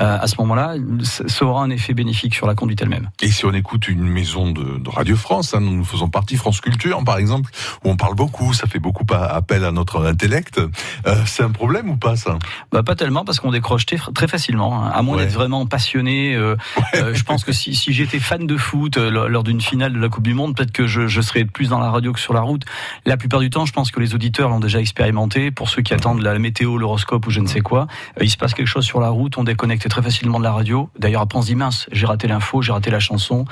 euh, 0.00 0.18
à 0.20 0.26
ce 0.26 0.34
moment-là, 0.40 0.74
ça 1.02 1.44
aura 1.46 1.62
un 1.64 1.70
effet 1.70 1.94
bénéfique 1.94 2.34
sur 2.34 2.46
la 2.46 2.54
conduite 2.54 2.82
elle-même. 2.82 3.08
Et 3.22 3.28
si 3.28 3.46
on 3.46 3.52
écoute 3.54 3.88
une 3.88 4.04
maison 4.04 4.50
de, 4.50 4.78
de 4.78 4.88
Radio 4.90 5.16
France, 5.16 5.54
hein, 5.54 5.60
nous, 5.60 5.74
nous 5.74 5.84
faisons 5.84 6.08
partie 6.08 6.36
France 6.36 6.60
Culture, 6.60 7.02
par 7.04 7.16
exemple, 7.16 7.50
où 7.84 7.90
on 7.90 7.96
parle 7.96 8.14
beaucoup, 8.16 8.52
ça 8.52 8.66
fait 8.66 8.78
beaucoup 8.78 9.04
appel 9.14 9.64
à 9.64 9.70
notre 9.72 10.04
intellect. 10.04 10.58
Euh, 11.06 11.16
c'est 11.26 11.42
un 11.42 11.50
problème 11.50 11.88
ou 11.90 11.96
pas 11.96 12.16
ça? 12.16 12.38
Bah, 12.72 12.82
pas 12.82 12.94
tellement 12.96 13.24
parce 13.24 13.40
qu'on 13.40 13.50
décroche 13.52 13.86
très, 13.86 13.98
très 14.14 14.28
facilement. 14.28 14.84
hein. 14.84 14.90
À 14.94 15.02
moins 15.02 15.16
Ouais. 15.16 15.24
d'être 15.24 15.34
vraiment 15.34 15.64
passionné, 15.66 16.33
euh, 16.34 16.56
euh, 16.94 17.14
je 17.14 17.24
pense 17.24 17.44
que 17.44 17.52
si, 17.52 17.74
si 17.74 17.92
j'étais 17.92 18.18
fan 18.18 18.46
de 18.46 18.56
foot 18.56 18.96
euh, 18.96 19.28
lors 19.28 19.42
d'une 19.42 19.60
finale 19.60 19.92
de 19.92 19.98
la 19.98 20.08
Coupe 20.08 20.24
du 20.24 20.34
Monde, 20.34 20.56
peut-être 20.56 20.72
que 20.72 20.86
je, 20.86 21.06
je 21.06 21.20
serais 21.20 21.44
plus 21.44 21.68
dans 21.68 21.78
la 21.78 21.90
radio 21.90 22.12
que 22.12 22.20
sur 22.20 22.34
la 22.34 22.40
route. 22.40 22.62
La 23.06 23.16
plupart 23.16 23.40
du 23.40 23.50
temps, 23.50 23.66
je 23.66 23.72
pense 23.72 23.90
que 23.90 24.00
les 24.00 24.14
auditeurs 24.14 24.48
l'ont 24.48 24.60
déjà 24.60 24.80
expérimenté. 24.80 25.50
Pour 25.50 25.68
ceux 25.68 25.82
qui 25.82 25.94
attendent 25.94 26.22
la 26.22 26.38
météo, 26.38 26.78
l'horoscope 26.78 27.26
ou 27.26 27.30
je 27.30 27.40
ne 27.40 27.46
sais 27.46 27.60
quoi, 27.60 27.86
il 28.20 28.30
se 28.30 28.36
passe 28.36 28.54
quelque 28.54 28.66
chose 28.66 28.84
sur 28.84 29.00
la 29.00 29.10
route, 29.10 29.38
on 29.38 29.44
déconnecte 29.44 29.88
très 29.88 30.02
facilement 30.02 30.38
de 30.38 30.44
la 30.44 30.52
radio. 30.52 30.90
D'ailleurs, 30.98 31.22
après 31.22 31.38
on 31.38 31.42
se 31.42 31.46
dit 31.46 31.54
mince, 31.54 31.86
j'ai 31.92 32.06
raté 32.06 32.28
l'info, 32.28 32.62
j'ai 32.62 32.72
raté 32.72 32.90
la 32.90 33.00
chanson. 33.00 33.44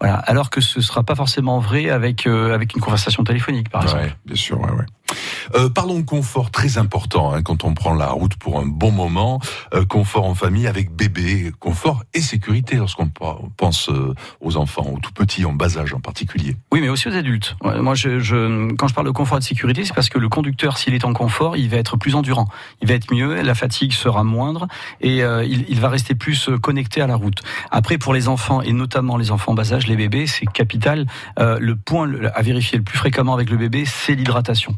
Voilà. 0.00 0.16
Alors 0.16 0.50
que 0.50 0.60
ce 0.60 0.80
sera 0.80 1.02
pas 1.02 1.14
forcément 1.14 1.58
vrai 1.58 1.88
avec 1.88 2.26
euh, 2.26 2.54
avec 2.54 2.74
une 2.74 2.82
conversation 2.82 3.24
téléphonique, 3.24 3.70
par 3.70 3.82
exemple. 3.82 4.02
Ouais, 4.02 4.12
bien 4.26 4.36
sûr, 4.36 4.60
ouais, 4.60 4.70
ouais. 4.70 4.84
Euh, 5.54 5.68
parlons 5.68 6.00
de 6.00 6.04
confort, 6.04 6.50
très 6.50 6.78
important 6.78 7.32
hein, 7.32 7.42
quand 7.42 7.64
on 7.64 7.74
prend 7.74 7.94
la 7.94 8.08
route 8.08 8.36
pour 8.36 8.58
un 8.58 8.66
bon 8.66 8.90
moment. 8.90 9.40
Euh, 9.74 9.84
confort 9.84 10.24
en 10.24 10.34
famille 10.34 10.66
avec 10.66 10.90
bébé, 10.90 11.52
confort 11.60 12.04
et 12.14 12.20
sécurité 12.20 12.76
lorsqu'on 12.76 13.10
pense 13.56 13.88
euh, 13.88 14.14
aux 14.40 14.56
enfants, 14.56 14.86
aux 14.94 14.98
tout 14.98 15.12
petits, 15.12 15.44
en 15.44 15.52
bas 15.52 15.78
âge 15.78 15.94
en 15.94 16.00
particulier. 16.00 16.56
Oui, 16.72 16.80
mais 16.80 16.88
aussi 16.88 17.08
aux 17.08 17.14
adultes. 17.14 17.56
Moi, 17.62 17.94
quand 17.94 18.88
je 18.88 18.94
parle 18.94 19.06
de 19.06 19.10
confort 19.10 19.38
et 19.38 19.40
de 19.40 19.44
sécurité, 19.44 19.84
c'est 19.84 19.94
parce 19.94 20.08
que 20.08 20.18
le 20.18 20.28
conducteur, 20.28 20.78
s'il 20.78 20.94
est 20.94 21.04
en 21.04 21.12
confort, 21.12 21.56
il 21.56 21.68
va 21.68 21.76
être 21.76 21.96
plus 21.96 22.14
endurant, 22.14 22.48
il 22.82 22.88
va 22.88 22.94
être 22.94 23.12
mieux, 23.12 23.40
la 23.42 23.54
fatigue 23.54 23.92
sera 23.92 24.24
moindre 24.24 24.66
et 25.00 25.18
il, 25.18 25.80
va 25.80 25.88
rester 25.88 26.14
plus 26.14 26.50
connecté 26.62 27.00
à 27.00 27.06
la 27.06 27.16
route. 27.16 27.42
Après, 27.70 27.98
pour 27.98 28.14
les 28.14 28.28
enfants 28.28 28.62
et 28.62 28.72
notamment 28.72 29.16
les 29.16 29.30
enfants 29.30 29.52
en 29.52 29.54
bas 29.54 29.72
âge, 29.72 29.86
les 29.86 29.96
bébés, 29.96 30.26
c'est 30.26 30.46
capital. 30.46 31.06
Le 31.38 31.74
point 31.74 32.10
à 32.34 32.42
vérifier 32.42 32.78
le 32.78 32.84
plus 32.84 32.98
fréquemment 32.98 33.34
avec 33.34 33.50
le 33.50 33.56
bébé, 33.56 33.84
c'est 33.84 34.14
l'hydratation. 34.14 34.76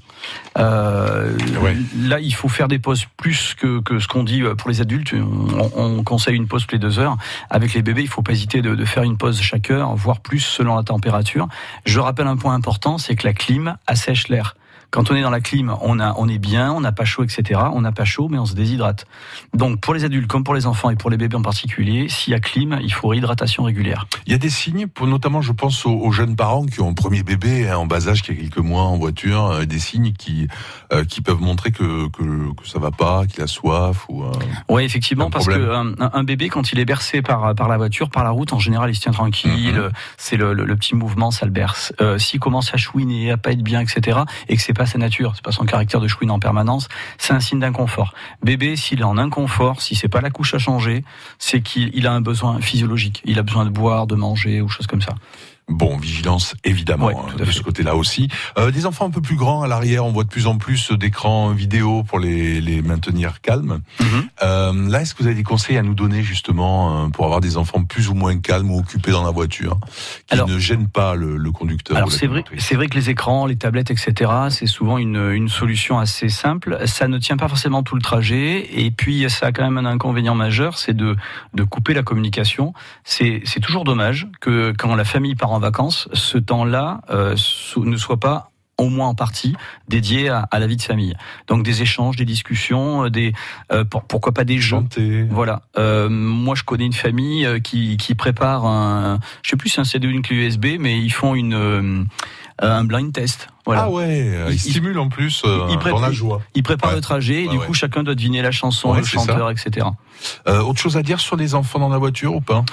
Euh, 0.59 1.37
Ouais. 1.63 1.77
Là, 2.01 2.21
il 2.21 2.33
faut 2.35 2.49
faire 2.49 2.69
des 2.69 2.79
pauses 2.79 3.07
plus 3.17 3.55
que, 3.55 3.81
que 3.81 3.99
ce 3.99 4.07
qu'on 4.09 4.23
dit 4.25 4.43
pour 4.57 4.71
les 4.71 4.81
adultes. 4.81 5.13
On, 5.15 5.71
on 5.75 6.03
conseille 6.05 6.37
une 6.37 6.47
pause 6.47 6.63
toutes 6.63 6.73
les 6.73 6.79
deux 6.79 6.99
heures. 6.99 7.17
Avec 7.51 7.75
les 7.75 7.83
bébés, 7.83 8.03
il 8.03 8.09
faut 8.09 8.23
pas 8.23 8.33
hésiter 8.33 8.63
de, 8.63 8.75
de 8.75 8.85
faire 8.85 9.03
une 9.03 9.17
pause 9.17 9.41
chaque 9.41 9.71
heure, 9.71 9.95
voire 9.97 10.21
plus 10.21 10.41
selon 10.41 10.77
la 10.77 10.83
température. 10.83 11.49
Je 11.85 11.99
rappelle 12.01 12.27
un 12.27 12.37
point 12.37 12.55
important, 12.55 12.99
c'est 12.99 13.17
que 13.17 13.27
la 13.27 13.33
clim 13.33 13.77
assèche 13.87 14.29
l'air. 14.29 14.55
Quand 14.91 15.11
on 15.11 15.15
est 15.15 15.21
dans 15.21 15.31
la 15.31 15.41
clim, 15.41 15.75
on, 15.83 16.01
a, 16.01 16.15
on 16.17 16.29
est 16.29 16.39
bien, 16.39 16.73
on 16.73 16.81
n'a 16.81 16.93
pas 16.93 17.05
chaud, 17.05 17.23
etc. 17.23 17.61
On 17.75 17.83
n'a 17.83 17.93
pas 17.93 18.07
chaud, 18.07 18.29
mais 18.31 18.39
on 18.39 18.47
se 18.47 18.55
déshydrate. 18.55 19.07
Donc 19.53 19.81
pour 19.81 19.93
les 19.93 20.05
adultes, 20.05 20.27
comme 20.27 20.45
pour 20.45 20.55
les 20.55 20.67
enfants 20.67 20.89
et 20.89 20.97
pour 20.97 21.11
les 21.11 21.19
bébés 21.19 21.37
en 21.37 21.43
particulier, 21.43 22.09
s'il 22.09 22.33
y 22.33 22.37
a 22.37 22.41
clim, 22.41 22.79
il 22.83 22.93
faut 22.93 23.09
réhydratation 23.09 23.65
régulière. 23.65 24.07
Il 24.27 24.33
y 24.33 24.35
a 24.35 24.39
des 24.39 24.49
signes, 24.49 24.87
pour, 24.87 25.07
notamment 25.07 25.43
je 25.43 25.53
pense 25.53 25.85
aux, 25.85 25.93
aux 25.93 26.11
jeunes 26.11 26.37
parents 26.37 26.65
qui 26.65 26.81
ont 26.81 26.89
un 26.89 26.95
premier 26.95 27.23
bébé 27.23 27.69
hein, 27.69 27.77
en 27.77 27.87
bas 27.87 28.09
âge 28.09 28.23
qui 28.23 28.31
a 28.31 28.35
quelques 28.35 28.59
mois 28.59 28.85
en 28.85 28.97
voiture, 28.97 29.45
euh, 29.45 29.65
des 29.67 29.79
signes 29.79 30.13
qui 30.13 30.49
euh, 30.93 31.05
qui 31.05 31.21
peuvent 31.21 31.41
montrer 31.41 31.71
que, 31.71 32.09
que 32.09 32.55
que 32.55 32.67
ça 32.67 32.79
va 32.79 32.91
pas, 32.91 33.27
qu'il 33.27 33.43
a 33.43 33.47
soif 33.47 34.07
ou 34.09 34.25
euh, 34.25 34.33
Oui, 34.71 34.85
effectivement, 34.85 35.29
parce 35.29 35.47
problème. 35.47 35.97
un, 36.01 36.25
bébé, 36.25 36.49
quand 36.49 36.73
il 36.73 36.79
est 36.79 36.87
bercé 36.87 37.21
par, 37.21 37.55
par 37.55 37.69
la 37.69 37.77
voiture, 37.77 38.09
par 38.09 38.25
la 38.25 38.31
route, 38.31 38.55
en 38.55 38.59
général, 38.59 38.89
il 38.89 38.95
se 38.95 39.01
tient 39.03 39.13
tranquille. 39.13 39.75
Mhm. 39.75 39.91
C'est 40.17 40.37
le, 40.37 40.55
le, 40.55 40.65
le 40.65 40.77
petit 40.77 40.95
mouvement, 40.95 41.31
ça 41.31 41.45
le 41.45 41.53
berce. 41.53 41.93
S'il 42.17 42.41
commence 42.41 42.73
à 42.73 42.79
chouiner, 42.79 43.31
à 43.33 43.37
pas 43.37 43.53
être 43.53 43.63
bien, 43.63 43.81
etc., 43.81 44.21
et 44.49 44.57
que 44.57 44.63
c'est 44.63 44.78
pas 44.79 44.87
sa 44.87 44.97
nature, 44.97 45.33
c'est 45.35 45.45
pas 45.45 45.53
son 45.53 45.67
caractère 45.67 46.01
de 46.01 46.09
chouiner 46.09 46.33
en 46.33 46.39
permanence, 46.39 46.89
c'est 47.19 47.35
un 47.35 47.41
signe 47.41 47.59
d'inconfort. 47.59 48.15
Bébé, 48.43 48.77
s'il 48.77 49.01
est 49.01 49.05
en 49.05 49.19
inconfort, 49.19 49.83
si 49.83 49.95
c'est 49.95 50.09
pas 50.09 50.23
la 50.23 50.31
couche 50.31 50.55
à 50.55 50.59
changer, 50.59 51.05
c'est 51.39 51.61
qu'il 51.61 51.91
il 51.93 52.07
a 52.07 52.13
un 52.13 52.23
besoin 52.23 52.61
physiologique. 52.61 53.21
Il 53.27 53.39
a 53.39 53.43
besoin 53.43 53.65
de 53.65 53.71
boire, 53.71 54.07
de 54.07 54.15
manger 54.15 54.63
ou 54.63 54.69
choses 54.69 54.87
comme 54.87 55.03
ça. 55.03 55.15
Bon, 55.69 55.97
vigilance 55.99 56.55
évidemment 56.65 57.07
Ouais, 57.07 57.15
hein, 57.15 57.37
de 57.37 57.45
fait. 57.45 57.53
ce 57.53 57.63
côté-là 57.63 57.95
aussi. 57.95 58.29
Euh, 58.57 58.71
des 58.71 58.87
enfants 58.87 59.07
un 59.07 59.11
peu 59.11 59.21
plus 59.21 59.37
grands 59.37 59.63
à 59.63 59.69
l'arrière, 59.69 60.05
on 60.07 60.13
voit 60.13 60.25
de 60.25 60.29
plus 60.31 60.47
en 60.47 60.57
plus 60.57 60.91
d'écrans 60.93 61.51
vidéo 61.51 62.03
pour 62.05 62.19
les, 62.19 62.61
les 62.61 62.81
maintenir 62.81 63.41
calmes. 63.43 63.81
Mhm. 64.01 64.29
Euh, 64.43 64.89
là, 64.89 65.03
est-ce 65.03 65.15
que 65.15 65.23
vous 65.23 65.27
avez 65.27 65.37
des 65.37 65.43
conseils 65.43 65.77
à 65.77 65.83
nous 65.83 65.95
donner 65.95 66.23
justement 66.23 67.05
euh, 67.05 67.09
pour 67.09 67.27
avoir 67.27 67.41
des 67.41 67.57
enfants 67.59 67.85
plus 67.85 68.09
ou 68.09 68.15
moins 68.15 68.39
calmes 68.39 68.71
ou 68.71 68.79
occupés 68.79 69.11
dans 69.11 69.25
la 69.25 69.31
voiture, 69.31 69.79
qui 70.27 70.35
Alors- 70.35 70.49
ne 70.49 70.59
gênent 70.59 70.89
pas 70.89 71.15
le, 71.15 71.37
le 71.37 71.53
conducteur 71.53 71.97
Alors 71.97 72.13
c'est 72.13 72.27
vrai, 72.27 72.45
c'est 72.57 72.75
vrai 72.75 72.87
que 72.89 72.95
les 72.95 73.11
écrans, 73.11 73.45
les 73.47 73.57
tablettes, 73.57 73.91
etc. 73.91 74.31
C'est 74.51 74.67
souvent 74.67 74.97
une, 74.99 75.17
une 75.33 75.49
solution 75.49 75.99
assez 75.99 76.29
simple. 76.31 76.79
Ça 76.87 77.09
ne 77.09 77.19
tient 77.19 77.37
pas 77.37 77.49
forcément 77.49 77.83
tout 77.83 77.95
le 77.95 78.03
trajet, 78.03 78.69
et 78.81 78.91
puis 78.91 79.29
ça 79.29 79.47
a 79.47 79.53
quand 79.53 79.65
même 79.71 79.79
un 79.79 79.91
inconvénient 79.91 80.35
majeur, 80.35 80.79
c'est 80.79 80.95
de, 80.97 81.17
de 81.55 81.63
couper 81.63 81.93
la 81.95 82.03
communication. 82.03 82.73
C'est 83.05 83.43
c'est 83.45 83.61
toujours 83.61 83.85
dommage 83.85 84.29
que 84.41 84.73
quand 84.79 84.95
la 84.95 85.05
famille 85.05 85.35
part 85.35 85.51
en 85.53 85.58
vacances, 85.59 86.09
ce 86.13 86.39
temps-là 86.39 87.01
euh, 87.11 87.35
ne 87.77 87.97
soit 87.97 88.19
pas 88.19 88.51
au 88.81 88.89
moins 88.91 89.09
en 89.09 89.15
partie 89.17 89.57
dédié 89.89 90.29
à, 90.29 90.47
à 90.53 90.61
la 90.61 90.69
vie 90.69 90.77
de 90.77 90.83
famille. 90.83 91.15
Donc 91.49 91.65
des 91.65 91.83
échanges, 91.83 92.15
des 92.15 92.25
discussions, 92.25 93.07
euh, 93.07 93.11
des 93.11 93.33
euh, 93.73 93.83
pour- 93.85 94.05
pourquoi 94.05 94.33
pas 94.33 94.45
des 94.45 94.59
jeux. 94.59 94.77
Voilà. 95.31 95.63
Euh, 95.77 96.09
moi, 96.09 96.55
je 96.55 96.63
connais 96.63 96.87
une 96.87 96.93
famille 96.93 97.47
qui, 97.63 97.97
qui 97.97 98.15
prépare 98.15 98.67
un, 98.67 99.19
je 99.43 99.51
sais 99.51 99.57
plus 99.57 99.69
si 99.71 99.75
c'est 99.77 99.81
un 99.81 99.85
CD 99.85 100.07
ou 100.07 100.11
une 100.11 100.23
clé 100.23 100.37
USB, 100.37 100.67
mais 100.79 101.01
ils 101.01 101.11
font 101.13 101.35
une 101.35 102.07
un 102.61 102.85
blind 102.85 103.13
test. 103.13 103.49
Voilà. 103.69 103.83
Ah 103.85 103.91
ouais, 103.91 104.23
euh, 104.35 104.47
il, 104.49 104.55
Il- 104.55 104.59
stimule 104.59 104.99
en 104.99 105.11
plus 105.11 105.43
euh, 105.45 105.67
il 105.71 105.79
pré- 105.79 105.91
dans 105.91 106.01
la 106.01 106.11
joie. 106.11 106.41
Ils 106.55 106.63
préparent 106.63 106.89
Ouais. 106.91 106.97
le 106.97 107.03
trajet 107.03 107.45
et 107.45 107.49
du 107.49 107.59
ouais. 107.59 107.67
coup, 107.67 107.75
chacun 107.75 108.03
doit 108.03 108.15
deviner 108.15 108.41
la 108.41 108.51
chanson, 108.51 108.93
Ouais, 108.93 109.01
le 109.01 109.05
ça. 109.05 109.11
chanteur, 109.11 109.51
etc. 109.51 109.87
Euh, 110.49 110.63
autre 110.63 110.81
chose 110.81 110.97
à 110.97 111.03
dire 111.03 111.21
sur 111.21 111.37
les 111.37 111.55
enfants 111.55 111.79
dans 111.79 111.91
la 111.91 111.99
voiture 111.99 112.35
ou 112.35 112.41
pas? 112.41 112.65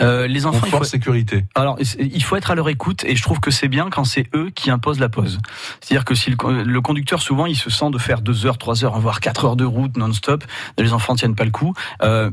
Euh, 0.00 0.26
les 0.28 0.46
enfants, 0.46 0.58
il 0.58 0.70
Confort, 0.70 0.78
faut, 0.78 0.84
sécurité. 0.84 1.44
alors 1.56 1.76
il 1.98 2.22
faut 2.22 2.36
être 2.36 2.50
à 2.52 2.54
leur 2.54 2.68
écoute 2.68 3.04
et 3.04 3.16
je 3.16 3.22
trouve 3.22 3.40
que 3.40 3.50
c'est 3.50 3.66
bien 3.68 3.90
quand 3.90 4.04
c'est 4.04 4.26
eux 4.34 4.50
qui 4.54 4.70
imposent 4.70 5.00
la 5.00 5.08
pause. 5.08 5.40
C'est-à-dire 5.80 6.04
que 6.04 6.14
si 6.14 6.30
le, 6.30 6.62
le 6.62 6.80
conducteur 6.80 7.20
souvent 7.20 7.46
il 7.46 7.56
se 7.56 7.68
sent 7.68 7.90
de 7.90 7.98
faire 7.98 8.20
deux 8.22 8.46
heures, 8.46 8.56
trois 8.56 8.84
heures, 8.84 8.98
voire 9.00 9.18
quatre 9.20 9.44
heures 9.44 9.56
de 9.56 9.64
route 9.64 9.96
non-stop, 9.96 10.44
les 10.78 10.92
enfants 10.92 11.14
tiennent 11.16 11.34
pas 11.34 11.44
le 11.44 11.50
coup 11.50 11.74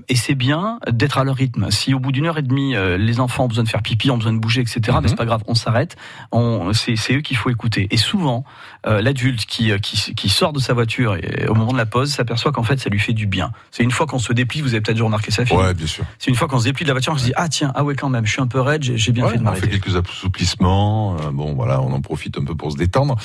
et 0.07 0.15
c'est 0.15 0.35
bien 0.35 0.79
d'être 0.89 1.17
à 1.17 1.23
leur 1.23 1.35
rythme. 1.35 1.71
Si 1.71 1.93
au 1.95 1.99
bout 1.99 2.11
d'une 2.11 2.27
heure 2.27 2.37
et 2.37 2.41
demie 2.43 2.75
les 2.99 3.19
enfants 3.19 3.45
ont 3.45 3.47
besoin 3.47 3.63
de 3.63 3.69
faire 3.69 3.81
pipi, 3.81 4.09
ont 4.11 4.17
besoin 4.17 4.33
de 4.33 4.39
bouger, 4.39 4.61
etc. 4.61 4.79
Mhm. 4.89 4.99
ben, 5.01 5.07
c'est 5.09 5.15
pas 5.15 5.25
grave, 5.25 5.43
on 5.47 5.55
s'arrête. 5.55 5.95
On, 6.31 6.71
c'est, 6.73 6.95
c'est 6.95 7.15
eux 7.15 7.21
qu'il 7.21 7.35
faut 7.37 7.49
écouter. 7.49 7.87
Et 7.91 7.97
souvent 8.11 8.43
euh, 8.87 9.01
l'adulte 9.01 9.45
qui, 9.45 9.71
euh, 9.71 9.77
qui 9.77 10.13
qui 10.15 10.29
sort 10.29 10.53
de 10.53 10.59
sa 10.59 10.73
voiture 10.73 11.15
et, 11.15 11.47
au 11.47 11.53
moment 11.53 11.71
de 11.71 11.77
la 11.77 11.85
pause 11.85 12.11
s'aperçoit 12.11 12.51
qu'en 12.51 12.63
fait 12.63 12.79
ça 12.79 12.89
lui 12.89 12.99
fait 12.99 13.13
du 13.13 13.27
bien. 13.27 13.51
C'est 13.71 13.83
une 13.83 13.91
fois 13.91 14.05
qu'on 14.07 14.19
se 14.19 14.33
déplie, 14.33 14.61
vous 14.61 14.69
avez 14.69 14.81
peut-être 14.81 14.95
déjà 14.95 15.05
remarqué 15.05 15.31
ça. 15.31 15.45
Philippe. 15.45 15.61
Ouais, 15.63 15.73
bien 15.73 15.87
sûr. 15.87 16.03
C'est 16.19 16.29
une 16.29 16.35
fois 16.35 16.47
qu'on 16.47 16.59
se 16.59 16.63
déplie 16.65 16.83
de 16.83 16.89
la 16.89 16.93
voiture, 16.93 17.13
on 17.13 17.17
se 17.17 17.25
dit 17.25 17.33
ah 17.35 17.47
tiens 17.49 17.71
ah 17.75 17.83
ouais 17.83 17.95
quand 17.95 18.09
même, 18.09 18.25
je 18.25 18.31
suis 18.31 18.41
un 18.41 18.47
peu 18.47 18.59
raide, 18.59 18.83
j'ai, 18.83 19.11
bien 19.11 19.25
Ouais, 19.25 19.31
fait 19.31 19.37
de 19.37 19.41
on 19.43 19.45
fait 19.53 19.59
m'arrêter. 19.61 19.79
quelques 19.79 19.95
assouplissements. 19.95 21.17
euh, 21.21 21.31
bon, 21.31 21.53
voilà, 21.53 21.81
on 21.81 21.91
en 21.93 22.01
profite 22.01 22.37
un 22.37 22.43
peu 22.43 22.55
pour 22.55 22.71
se 22.71 22.77
détendre. 22.77 23.15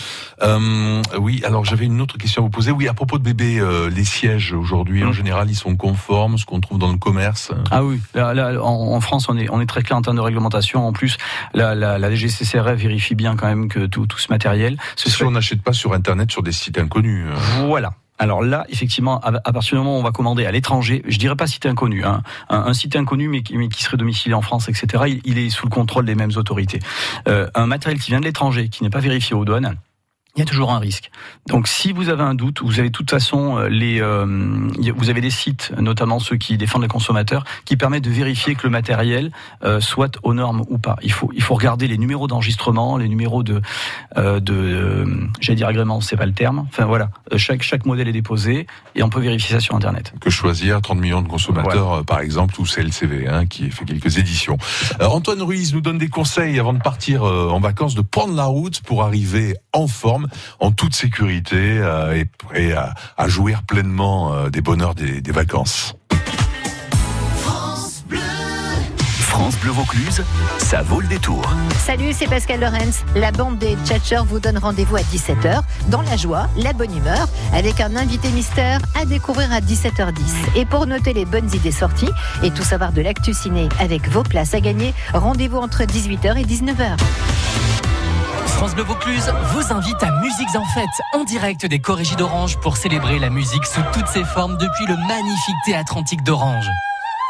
Euh, 0.43 1.03
oui, 1.19 1.43
alors 1.45 1.65
j'avais 1.65 1.87
une 1.87 2.01
autre 2.01 2.19
question 2.19 2.43
à 2.43 2.45
vous 2.45 2.51
poser. 2.51 2.71
Oui, 2.71 2.89
à 2.89 2.95
propos 2.95 3.19
de 3.19 3.23
bébé, 3.25 3.59
euh, 3.59 3.89
les 3.91 4.05
sièges 4.05 4.53
aujourd'hui, 4.53 5.05
en 5.05 5.09
Mm. 5.09 5.13
général, 5.13 5.51
ils 5.51 5.55
sont 5.57 5.77
conformes, 5.77 6.37
ce 6.39 6.45
qu'on 6.45 6.61
trouve 6.61 6.79
dans 6.79 6.91
le 6.93 6.99
commerce. 6.99 7.53
Ah 7.71 7.85
oui, 7.85 8.01
là, 8.15 8.35
là, 8.35 8.63
en, 8.63 8.93
en 8.95 9.01
France, 9.01 9.29
on 9.29 9.37
est, 9.39 9.49
on 9.51 9.61
est 9.61 9.67
très 9.67 9.83
clair 9.83 9.97
en 9.97 10.03
termes 10.03 10.17
de 10.17 10.21
réglementation. 10.21 10.87
En 10.87 10.93
plus, 10.93 11.17
la, 11.55 11.75
la, 11.75 11.99
la 11.99 12.11
DGCCRF 12.11 12.79
vérifie 12.79 13.15
bien 13.15 13.37
quand 13.37 13.47
même 13.47 13.69
que 13.69 13.87
tout, 13.87 14.07
tout 14.07 14.19
ce 14.19 14.31
matériel. 14.31 14.77
Ce 14.97 15.09
Si 15.09 15.17
serait- 15.17 15.27
on 15.29 15.35
n'achète 15.47 15.63
pas 15.63 15.73
sur 15.73 15.93
Internet 15.93 16.31
sur 16.31 16.43
des 16.43 16.53
sites 16.53 16.79
inconnus. 16.79 17.25
euh, 17.29 17.67
Voilà. 17.67 17.95
Alors 18.19 18.43
là, 18.43 18.65
effectivement, 18.71 19.21
à, 19.21 19.53
partir 19.53 19.73
du 19.73 19.85
moment 19.85 19.97
où 19.97 20.01
on 20.01 20.03
va 20.03 20.11
commander 20.11 20.47
à 20.47 20.51
l'étranger, 20.51 21.03
je 21.07 21.19
dirais 21.19 21.37
pas 21.37 21.47
site 21.47 21.67
inconnu, 21.67 22.03
hein, 22.03 22.23
un, 22.49 22.73
site 22.73 22.97
inconnu 22.97 23.29
mais 23.29 23.43
qui, 23.43 23.83
serait 23.83 23.99
domicilié 23.99 24.35
en 24.35 24.41
France, 24.41 24.71
etc., 24.71 25.05
il, 25.07 25.21
il 25.25 25.39
est 25.39 25.51
sous 25.51 25.67
le 25.67 25.71
contrôle 25.71 26.07
des 26.07 26.15
mêmes 26.15 26.33
autorités. 26.37 26.81
Euh, 27.29 27.47
un 27.55 27.67
matériel 27.67 28.01
qui 28.01 28.13
vient 28.13 28.21
de 28.21 28.25
l'étranger, 28.25 28.71
qui 28.71 28.83
n'est 28.83 28.91
pas 28.91 29.01
vérifié 29.01 29.37
aux 29.37 29.45
douanes, 29.45 29.77
il 30.37 30.41
y 30.41 30.43
a 30.43 30.45
toujours 30.47 30.71
un 30.73 30.79
risque. 30.79 31.11
Donc, 31.49 31.67
si 31.69 31.93
vous 31.93 32.09
avez 32.09 32.23
un 32.23 32.35
doute, 32.35 32.61
vous 32.63 32.79
avez 32.79 32.89
de 32.89 32.93
toute 32.93 33.11
façon 33.11 33.59
euh, 33.59 33.69
les, 33.69 34.01
euh, 34.01 34.27
vous 34.97 35.11
avez 35.11 35.21
des 35.21 35.31
sites, 35.31 35.73
notamment 35.79 36.19
ceux 36.19 36.37
qui 36.37 36.57
défendent 36.59 36.83
les 36.83 36.89
consommateurs, 36.89 37.45
qui 37.65 37.77
permettent 37.77 38.05
de 38.05 38.11
vérifier 38.11 38.55
que 38.55 38.63
le 38.65 38.71
matériel 38.71 39.33
euh, 39.65 39.81
soit 39.81 40.19
aux 40.23 40.35
normes 40.35 40.63
ou 40.69 40.79
pas. 40.79 40.97
Il 41.03 41.13
faut, 41.13 41.31
il 41.35 41.43
faut 41.43 41.55
regarder 41.55 41.89
les 41.89 41.99
numéros 41.99 42.27
d'enregistrement, 42.27 42.97
les 42.99 43.09
numéros 43.09 43.43
de, 43.43 43.61
euh, 44.19 44.41
de, 44.41 44.55
euh, 44.55 45.07
j'allais 45.41 45.57
dire 45.57 45.69
agrément, 45.69 46.01
c'est 46.01 46.17
pas 46.17 46.27
le 46.27 46.33
terme. 46.33 46.67
Enfin 46.69 46.85
voilà, 46.85 47.11
Euh, 47.33 47.39
chaque 47.39 47.63
chaque 47.63 47.87
modèle 47.87 48.09
est 48.09 48.13
déposé 48.13 48.67
et 48.95 49.03
on 49.03 49.09
peut 49.09 49.21
vérifier 49.21 49.55
ça 49.55 49.61
sur 49.61 49.75
Internet. 49.75 50.13
que 50.21 50.31
choisir 50.31 50.81
30 50.81 50.99
millions 51.01 51.23
de 51.23 51.29
consommateurs, 51.29 52.05
par 52.05 52.21
exemple, 52.21 52.55
ou 52.61 52.67
CLCV, 52.67 53.27
hein, 53.29 53.47
qui 53.47 53.71
fait 53.71 53.85
quelques 53.85 54.19
éditions. 54.19 54.59
Euh, 55.01 55.07
Antoine 55.07 55.43
Ruiz 55.43 55.73
nous 55.75 55.81
donne 55.81 55.99
des 55.99 56.09
conseils 56.09 56.59
avant 56.59 56.73
de 56.73 56.79
partir 56.81 57.25
euh, 57.25 57.49
en 57.51 57.61
vacances, 57.61 57.95
de 57.95 58.03
prendre 58.03 58.35
la 58.35 58.45
route 58.45 58.81
pour 58.83 59.03
arriver 59.03 59.55
en 59.73 59.87
forme. 59.87 60.26
En 60.61 60.71
toute 60.71 60.95
sécurité 60.95 61.77
et 62.15 62.25
prêt 62.25 62.73
à, 62.73 62.95
à 63.17 63.29
jouir 63.29 63.63
pleinement 63.63 64.49
des 64.49 64.61
bonheurs 64.61 64.95
des, 64.95 65.21
des 65.21 65.33
vacances. 65.33 65.95
France 69.37 69.59
Bleu 69.59 69.71
Vaucluse, 69.71 70.25
ça 70.57 70.81
vaut 70.81 70.99
le 70.99 71.09
détour. 71.09 71.43
Salut, 71.85 72.15
c'est 72.15 72.27
Pascal 72.27 72.59
Lorenz. 72.59 73.05
La 73.15 73.33
bande 73.33 73.59
des 73.59 73.77
Tchatchers 73.85 74.25
vous 74.27 74.41
donne 74.41 74.57
rendez-vous 74.57 74.97
à 74.97 75.01
17h 75.01 75.61
dans 75.89 76.01
la 76.01 76.17
joie, 76.17 76.49
la 76.57 76.73
bonne 76.73 76.97
humeur, 76.97 77.29
avec 77.53 77.83
un 77.83 77.97
invité 77.97 78.31
mystère 78.31 78.81
à 78.99 79.05
découvrir 79.05 79.53
à 79.53 79.61
17h10. 79.61 80.57
Et 80.57 80.65
pour 80.65 80.87
noter 80.87 81.13
les 81.13 81.27
bonnes 81.27 81.53
idées 81.53 81.71
sorties 81.71 82.09
et 82.43 82.51
tout 82.51 82.63
savoir 82.63 82.93
de 82.93 83.03
l'actu 83.03 83.35
ciné 83.35 83.69
avec 83.79 84.09
vos 84.09 84.23
places 84.23 84.55
à 84.55 84.61
gagner, 84.61 84.95
rendez-vous 85.13 85.59
entre 85.59 85.83
18h 85.83 86.39
et 86.39 86.45
19h. 86.45 86.97
France 88.47 88.75
Bleu 88.75 88.85
Vaucluse 88.85 89.33
vous 89.53 89.73
invite 89.73 90.03
à 90.03 90.11
Musiques 90.21 90.55
en 90.57 90.65
Fête, 90.75 90.89
en 91.13 91.25
direct 91.25 91.67
des 91.67 91.79
Corrégies 91.79 92.17
d'Orange 92.17 92.57
pour 92.59 92.77
célébrer 92.77 93.19
la 93.19 93.31
musique 93.31 93.65
sous 93.67 93.81
toutes 93.93 94.09
ses 94.09 94.25
formes 94.25 94.57
depuis 94.57 94.87
le 94.87 94.97
magnifique 95.07 95.57
théâtre 95.65 95.97
antique 95.97 96.23
d'Orange. 96.23 96.69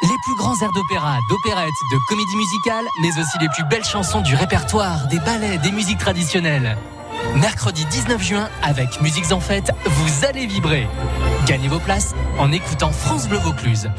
Les 0.03 0.17
plus 0.25 0.37
grands 0.37 0.61
airs 0.61 0.73
d'opéra, 0.73 1.17
d'opérette, 1.29 1.71
de 1.93 1.99
comédie 2.09 2.37
musicale, 2.37 2.85
mais 3.01 3.21
aussi 3.21 3.39
les 3.41 3.49
plus 3.49 3.65
belles 3.65 3.85
chansons 3.85 4.21
du 4.21 4.35
répertoire, 4.35 5.07
des 5.09 5.19
ballets, 5.21 5.59
des 5.59 5.73
musiques 5.73 5.99
traditionnelles. 5.99 6.77
Mercredi 7.35 7.85
19 7.87 8.23
juin, 8.23 8.49
avec 8.63 9.01
Musiques 9.01 9.33
en 9.33 9.41
Fête, 9.41 9.73
vous 9.85 10.25
allez 10.27 10.47
vibrer. 10.47 10.89
Gagnez 11.47 11.69
vos 11.69 11.81
places 11.81 12.15
en 12.39 12.53
écoutant 12.53 12.93
France 12.93 13.29
Bleu 13.29 13.39
Vaucluse. 13.39 13.91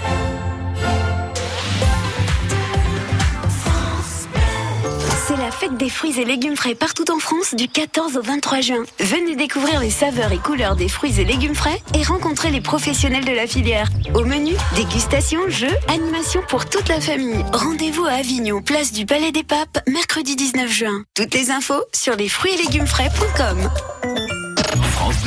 Fête 5.57 5.75
des 5.75 5.89
fruits 5.89 6.19
et 6.19 6.25
légumes 6.25 6.55
frais 6.55 6.75
partout 6.75 7.09
en 7.11 7.17
France 7.17 7.55
du 7.55 7.67
14 7.67 8.17
au 8.17 8.21
23 8.21 8.61
juin. 8.61 8.83
Venez 8.99 9.35
découvrir 9.35 9.79
les 9.79 9.89
saveurs 9.89 10.31
et 10.31 10.37
couleurs 10.37 10.75
des 10.75 10.87
fruits 10.87 11.19
et 11.19 11.25
légumes 11.25 11.55
frais 11.55 11.81
et 11.95 12.03
rencontrer 12.03 12.51
les 12.51 12.61
professionnels 12.61 13.25
de 13.25 13.31
la 13.31 13.47
filière. 13.47 13.89
Au 14.13 14.23
menu, 14.23 14.53
dégustation, 14.75 15.39
jeux, 15.47 15.75
animation 15.87 16.41
pour 16.47 16.69
toute 16.69 16.87
la 16.89 17.01
famille. 17.01 17.43
Rendez-vous 17.53 18.05
à 18.05 18.11
Avignon, 18.11 18.61
place 18.61 18.91
du 18.91 19.05
Palais 19.07 19.31
des 19.31 19.43
Papes, 19.43 19.79
mercredi 19.87 20.35
19 20.35 20.69
juin. 20.69 21.03
Toutes 21.15 21.33
les 21.33 21.49
infos 21.49 21.83
sur 21.91 22.15
les 22.15 22.29
fruits 22.29 22.53
et 22.53 22.57
légumes 22.57 22.87
frais.com. 22.87 24.36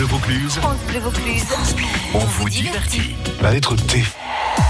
Vaucluse. 0.04 0.54
France 0.60 0.76
Bleu 0.88 1.00
Vaucluse. 1.00 1.44
On 2.14 2.18
vous 2.18 2.48
divertit. 2.48 3.14
La 3.42 3.52
lettre 3.52 3.76
T. 3.76 4.04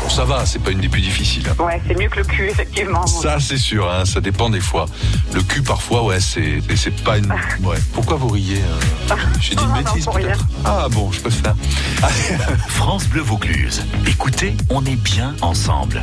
Bon, 0.03 0.09
ça 0.09 0.25
va, 0.25 0.45
c'est 0.47 0.59
pas 0.59 0.71
une 0.71 0.81
des 0.81 0.89
plus 0.89 1.01
difficiles. 1.01 1.45
hein. 1.49 1.63
Ouais, 1.63 1.81
c'est 1.87 1.99
mieux 1.99 2.09
que 2.09 2.19
le 2.19 2.25
cul, 2.25 2.49
effectivement. 2.49 3.07
Ça, 3.07 3.39
c'est 3.41 3.57
sûr, 3.59 3.91
hein, 3.91 4.05
ça 4.05 4.21
dépend 4.21 4.51
des 4.51 4.61
fois. 4.61 4.87
Le 5.33 5.43
cul, 5.43 5.63
parfois, 5.63 6.05
ouais, 6.05 6.21
c'est 6.21 6.61
et 6.69 6.77
c'est 6.77 7.03
pas 7.03 7.19
une. 7.19 7.33
Ouais. 7.63 7.79
Pourquoi 7.93 8.17
vous 8.17 8.29
riez 8.29 8.61
hein 9.11 9.17
J'ai 9.41 9.55
dit 9.55 9.63
une 9.65 9.69
Non, 9.75 9.75
bêtise, 9.77 10.07
peut-être. 10.07 10.45
Ah 10.65 10.87
bon, 10.91 11.11
je 11.13 11.21
peux 11.21 11.31
faire. 11.31 11.55
France 12.69 13.07
Bleu 13.07 13.23
Vaucluse. 13.23 13.83
Écoutez, 14.07 14.57
on 14.71 14.85
est 14.85 14.97
bien 14.97 15.35
ensemble. 15.43 16.03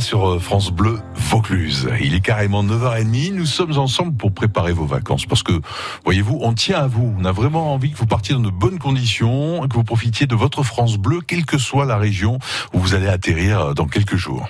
Sur 0.00 0.28
euh, 0.28 0.38
France 0.38 0.72
Bleu 0.72 0.98
Vaucluse. 1.14 1.88
Il 2.00 2.14
est 2.14 2.20
carrément 2.20 2.64
9h30. 2.64 3.34
Nous 3.34 3.46
sommes 3.46 3.78
ensemble 3.78 4.16
pour 4.16 4.32
préparer 4.32 4.72
vos 4.72 4.86
vacances. 4.86 5.24
Parce 5.24 5.42
que, 5.42 5.52
voyez-vous, 6.04 6.38
on 6.42 6.52
tient 6.52 6.78
à 6.78 6.86
vous. 6.86 7.14
On 7.18 7.24
a 7.24 7.32
vraiment 7.32 7.72
envie 7.72 7.92
que 7.92 7.96
vous 7.96 8.06
partiez 8.06 8.34
dans 8.34 8.40
de 8.40 8.50
bonnes 8.50 8.78
conditions, 8.78 9.66
que 9.68 9.74
vous 9.74 9.84
profitiez 9.84 10.26
de 10.26 10.34
votre 10.34 10.62
France 10.62 10.96
Bleu, 10.96 11.20
quelle 11.20 11.46
que 11.46 11.58
soit 11.58 11.84
la 11.84 11.96
région 11.96 12.38
où 12.72 12.78
vous 12.78 12.94
allez 12.94 13.08
atterrir 13.08 13.60
euh, 13.60 13.74
dans 13.74 13.86
quelques 13.86 14.16
jours. 14.16 14.48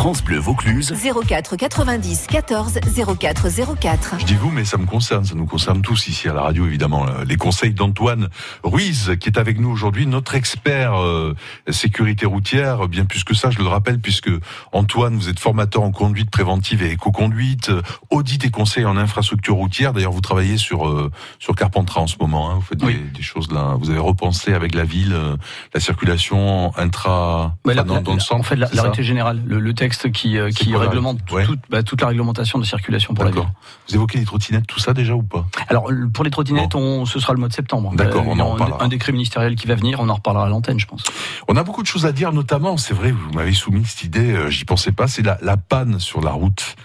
France 0.00 0.24
Bleu 0.24 0.38
Vaucluse. 0.38 0.94
04 1.28 1.56
90 1.56 2.26
14 2.28 2.80
04 3.18 3.48
04. 3.78 4.14
Je 4.20 4.24
dis 4.24 4.34
vous, 4.34 4.50
mais 4.50 4.64
ça 4.64 4.78
me 4.78 4.86
concerne, 4.86 5.26
ça 5.26 5.34
nous 5.34 5.44
concerne 5.44 5.82
tous 5.82 6.08
ici 6.08 6.26
à 6.26 6.32
la 6.32 6.40
radio, 6.40 6.66
évidemment. 6.66 7.04
Les 7.26 7.36
conseils 7.36 7.74
d'Antoine 7.74 8.30
Ruiz, 8.64 9.12
qui 9.20 9.28
est 9.28 9.36
avec 9.36 9.60
nous 9.60 9.68
aujourd'hui, 9.68 10.06
notre 10.06 10.36
expert 10.36 10.98
euh, 10.98 11.36
sécurité 11.68 12.24
routière, 12.24 12.88
bien 12.88 13.04
plus 13.04 13.24
que 13.24 13.34
ça, 13.34 13.50
je 13.50 13.58
le 13.58 13.66
rappelle, 13.66 13.98
puisque 13.98 14.30
Antoine, 14.72 15.16
vous 15.16 15.28
êtes 15.28 15.38
formateur 15.38 15.82
en 15.82 15.92
conduite 15.92 16.30
préventive 16.30 16.82
et 16.82 16.92
éco-conduite, 16.92 17.68
euh, 17.68 17.82
audit 18.08 18.42
et 18.42 18.50
conseil 18.50 18.86
en 18.86 18.96
infrastructure 18.96 19.56
routière. 19.56 19.92
D'ailleurs, 19.92 20.12
vous 20.12 20.22
travaillez 20.22 20.56
sur 20.56 20.88
euh, 20.88 21.10
sur 21.38 21.54
Carpentras 21.54 22.00
en 22.00 22.06
ce 22.06 22.16
moment. 22.18 22.50
Hein, 22.50 22.54
vous 22.54 22.62
faites 22.62 22.78
des, 22.78 22.94
des, 22.94 23.22
choses 23.22 23.52
là. 23.52 23.76
Vous 23.78 23.90
avez 23.90 23.98
repensé 23.98 24.54
avec 24.54 24.74
la 24.74 24.84
ville 24.84 25.12
euh, 25.12 25.36
la 25.74 25.80
circulation 25.80 26.74
intra 26.78 27.54
bah, 27.66 27.74
la, 27.74 27.82
dans, 27.82 27.96
la, 27.96 28.00
dans, 28.00 28.14
le 28.14 28.20
centre. 28.20 28.40
En 28.40 28.44
fait, 28.44 28.56
l'arrêté 28.56 29.02
général, 29.02 29.42
le, 29.44 29.60
le 29.60 29.74
texte 29.74 29.89
qui, 29.96 30.38
euh, 30.38 30.50
qui 30.50 30.74
réglemente 30.74 31.18
ouais. 31.32 31.44
toute, 31.44 31.60
bah, 31.68 31.82
toute, 31.82 32.00
la 32.00 32.08
réglementation 32.08 32.58
de 32.58 32.64
circulation 32.64 33.14
pour 33.14 33.24
la 33.24 33.30
ville. 33.30 33.42
Vous 33.88 33.94
évoquez 33.94 34.18
les 34.18 34.24
trottinettes, 34.24 34.66
tout 34.66 34.80
ça 34.80 34.92
déjà 34.92 35.14
ou 35.14 35.22
pas? 35.22 35.46
Alors 35.68 35.90
pour 36.12 36.24
les 36.24 36.30
trottinettes, 36.30 36.72
bon. 36.72 37.02
on, 37.02 37.06
ce 37.06 37.18
sera 37.20 37.32
le 37.32 37.38
mois 37.38 37.48
de 37.48 37.52
septembre. 37.52 37.92
D'accord, 37.94 38.24
euh, 38.26 38.32
on 38.32 38.40
en 38.40 38.80
Un 38.80 38.88
décret 38.88 39.12
ministériel 39.12 39.54
qui 39.56 39.66
va 39.66 39.74
venir, 39.74 40.00
on 40.00 40.08
en 40.08 40.14
reparlera 40.14 40.46
à 40.46 40.48
l'antenne, 40.48 40.78
je 40.78 40.86
pense. 40.86 41.02
On 41.48 41.56
a 41.56 41.62
beaucoup 41.62 41.82
de 41.82 41.86
choses 41.86 42.06
à 42.06 42.12
dire, 42.12 42.32
notamment, 42.32 42.76
c'est 42.76 42.94
vrai, 42.94 43.10
vous 43.10 43.32
m'avez 43.32 43.54
soumis 43.54 43.84
cette 43.84 44.04
idée, 44.04 44.32
euh, 44.32 44.50
j'y 44.50 44.64
pensais 44.64 44.92
pas, 44.92 45.08
c'est 45.08 45.22
la, 45.22 45.38
la 45.42 45.56
panne 45.56 45.98
sur 45.98 46.20
la 46.20 46.32
route. 46.32 46.76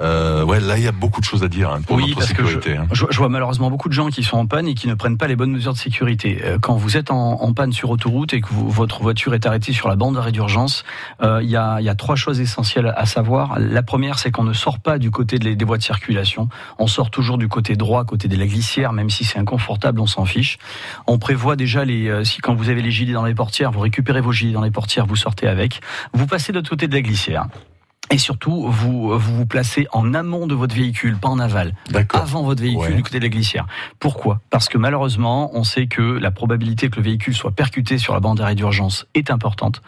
Euh, 0.00 0.44
ouais, 0.44 0.60
là, 0.60 0.78
il 0.78 0.84
y 0.84 0.88
a 0.88 0.92
beaucoup 0.92 1.20
de 1.20 1.26
choses 1.26 1.44
à 1.44 1.48
dire 1.48 1.70
hein, 1.70 1.80
pour 1.86 1.96
oui, 1.96 2.04
notre 2.08 2.14
parce 2.16 2.28
sécurité. 2.28 2.60
Que 2.60 2.74
je, 2.74 2.80
hein. 2.80 2.86
je, 2.92 3.04
je, 3.10 3.18
vois 3.18 3.28
malheureusement 3.28 3.70
beaucoup 3.70 3.88
de 3.88 3.94
gens 3.94 4.08
qui 4.08 4.22
sont 4.22 4.38
en 4.38 4.46
panne 4.46 4.66
et 4.66 4.74
qui 4.74 4.88
ne 4.88 4.94
prennent 4.94 5.18
pas 5.18 5.26
les 5.26 5.36
bonnes 5.36 5.52
mesures 5.52 5.74
de 5.74 5.78
sécurité. 5.78 6.40
Euh, 6.44 6.58
Quand 6.58 6.76
vous 6.76 6.96
êtes 6.96 7.10
en, 7.10 7.42
en 7.42 7.52
panne 7.52 7.72
sur 7.72 7.90
autoroute 7.90 8.32
et 8.32 8.40
que 8.40 8.48
vous, 8.48 8.70
votre 8.70 9.02
voiture 9.02 9.34
est 9.34 9.44
arrêtée 9.46 9.72
sur 9.72 9.88
la 9.88 9.96
bande 9.96 10.14
d'arrêt 10.14 10.32
d'urgence, 10.32 10.84
euh, 11.22 11.40
il 11.42 11.50
y, 11.50 11.56
a, 11.56 11.80
y, 11.80 11.88
a, 11.88 11.94
trois 11.94 12.16
choses 12.16 12.40
essentielles 12.40 12.92
à 12.96 13.04
savoir. 13.04 13.58
La 13.58 13.82
première, 13.82 14.18
c'est 14.18 14.30
qu'on 14.30 14.44
ne 14.44 14.54
sort 14.54 14.78
pas 14.78 14.98
du 14.98 15.10
côté 15.10 15.38
des, 15.38 15.54
des 15.54 15.64
voies 15.64 15.78
de 15.78 15.82
circulation. 15.82 16.48
On 16.78 16.86
sort 16.86 17.10
toujours 17.10 17.36
du 17.36 17.48
côté 17.48 17.76
droit, 17.76 18.04
côté 18.04 18.28
de 18.28 18.36
la 18.36 18.46
glissière, 18.46 18.92
même 18.92 19.10
si 19.10 19.24
c'est 19.24 19.38
inconfortable, 19.38 20.00
on 20.00 20.06
s'en 20.06 20.24
fiche. 20.24 20.58
On 21.06 21.18
prévoit 21.18 21.56
déjà 21.56 21.84
les, 21.84 22.08
euh, 22.08 22.24
si 22.24 22.40
quand 22.40 22.54
vous 22.54 22.70
avez 22.70 22.82
les 22.82 22.90
gilets 22.90 23.12
dans 23.12 23.24
les 23.24 23.34
portières, 23.34 23.70
vous 23.70 23.80
récupérez 23.80 24.20
vos 24.20 24.32
gilets 24.32 24.52
dans 24.52 24.62
les 24.62 24.70
portières, 24.70 25.06
vous 25.06 25.16
sortez 25.16 25.46
avec. 25.46 25.80
Vous 26.14 26.26
passez 26.26 26.52
de 26.52 26.58
l'autre 26.58 26.70
côté 26.70 26.88
de 26.88 26.94
la 26.94 27.02
glissière. 27.02 27.46
Et 28.12 28.18
surtout, 28.18 28.66
vous, 28.68 29.16
vous 29.18 29.36
vous 29.36 29.46
placez 29.46 29.86
en 29.92 30.14
amont 30.14 30.48
de 30.48 30.54
votre 30.54 30.74
véhicule, 30.74 31.16
pas 31.16 31.28
en 31.28 31.38
aval. 31.38 31.74
Avant 32.12 32.42
votre 32.42 32.60
véhicule 32.60 32.80
Ouais. 32.90 32.94
du 32.94 33.02
côté 33.04 33.18
de 33.20 33.24
la 33.24 33.28
glissière. 33.28 33.66
Pourquoi? 34.00 34.40
Parce 34.50 34.68
que 34.68 34.78
malheureusement, 34.78 35.50
on 35.54 35.62
sait 35.62 35.86
que 35.86 36.02
la 36.02 36.32
probabilité 36.32 36.90
que 36.90 36.96
le 36.96 37.02
véhicule 37.02 37.34
soit 37.34 37.52
percuté 37.52 37.98
sur 37.98 38.12
la 38.14 38.20
bande 38.20 38.38
d'arrêt 38.38 38.56
d'urgence 38.56 39.06
est 39.14 39.30
importante. 39.30 39.80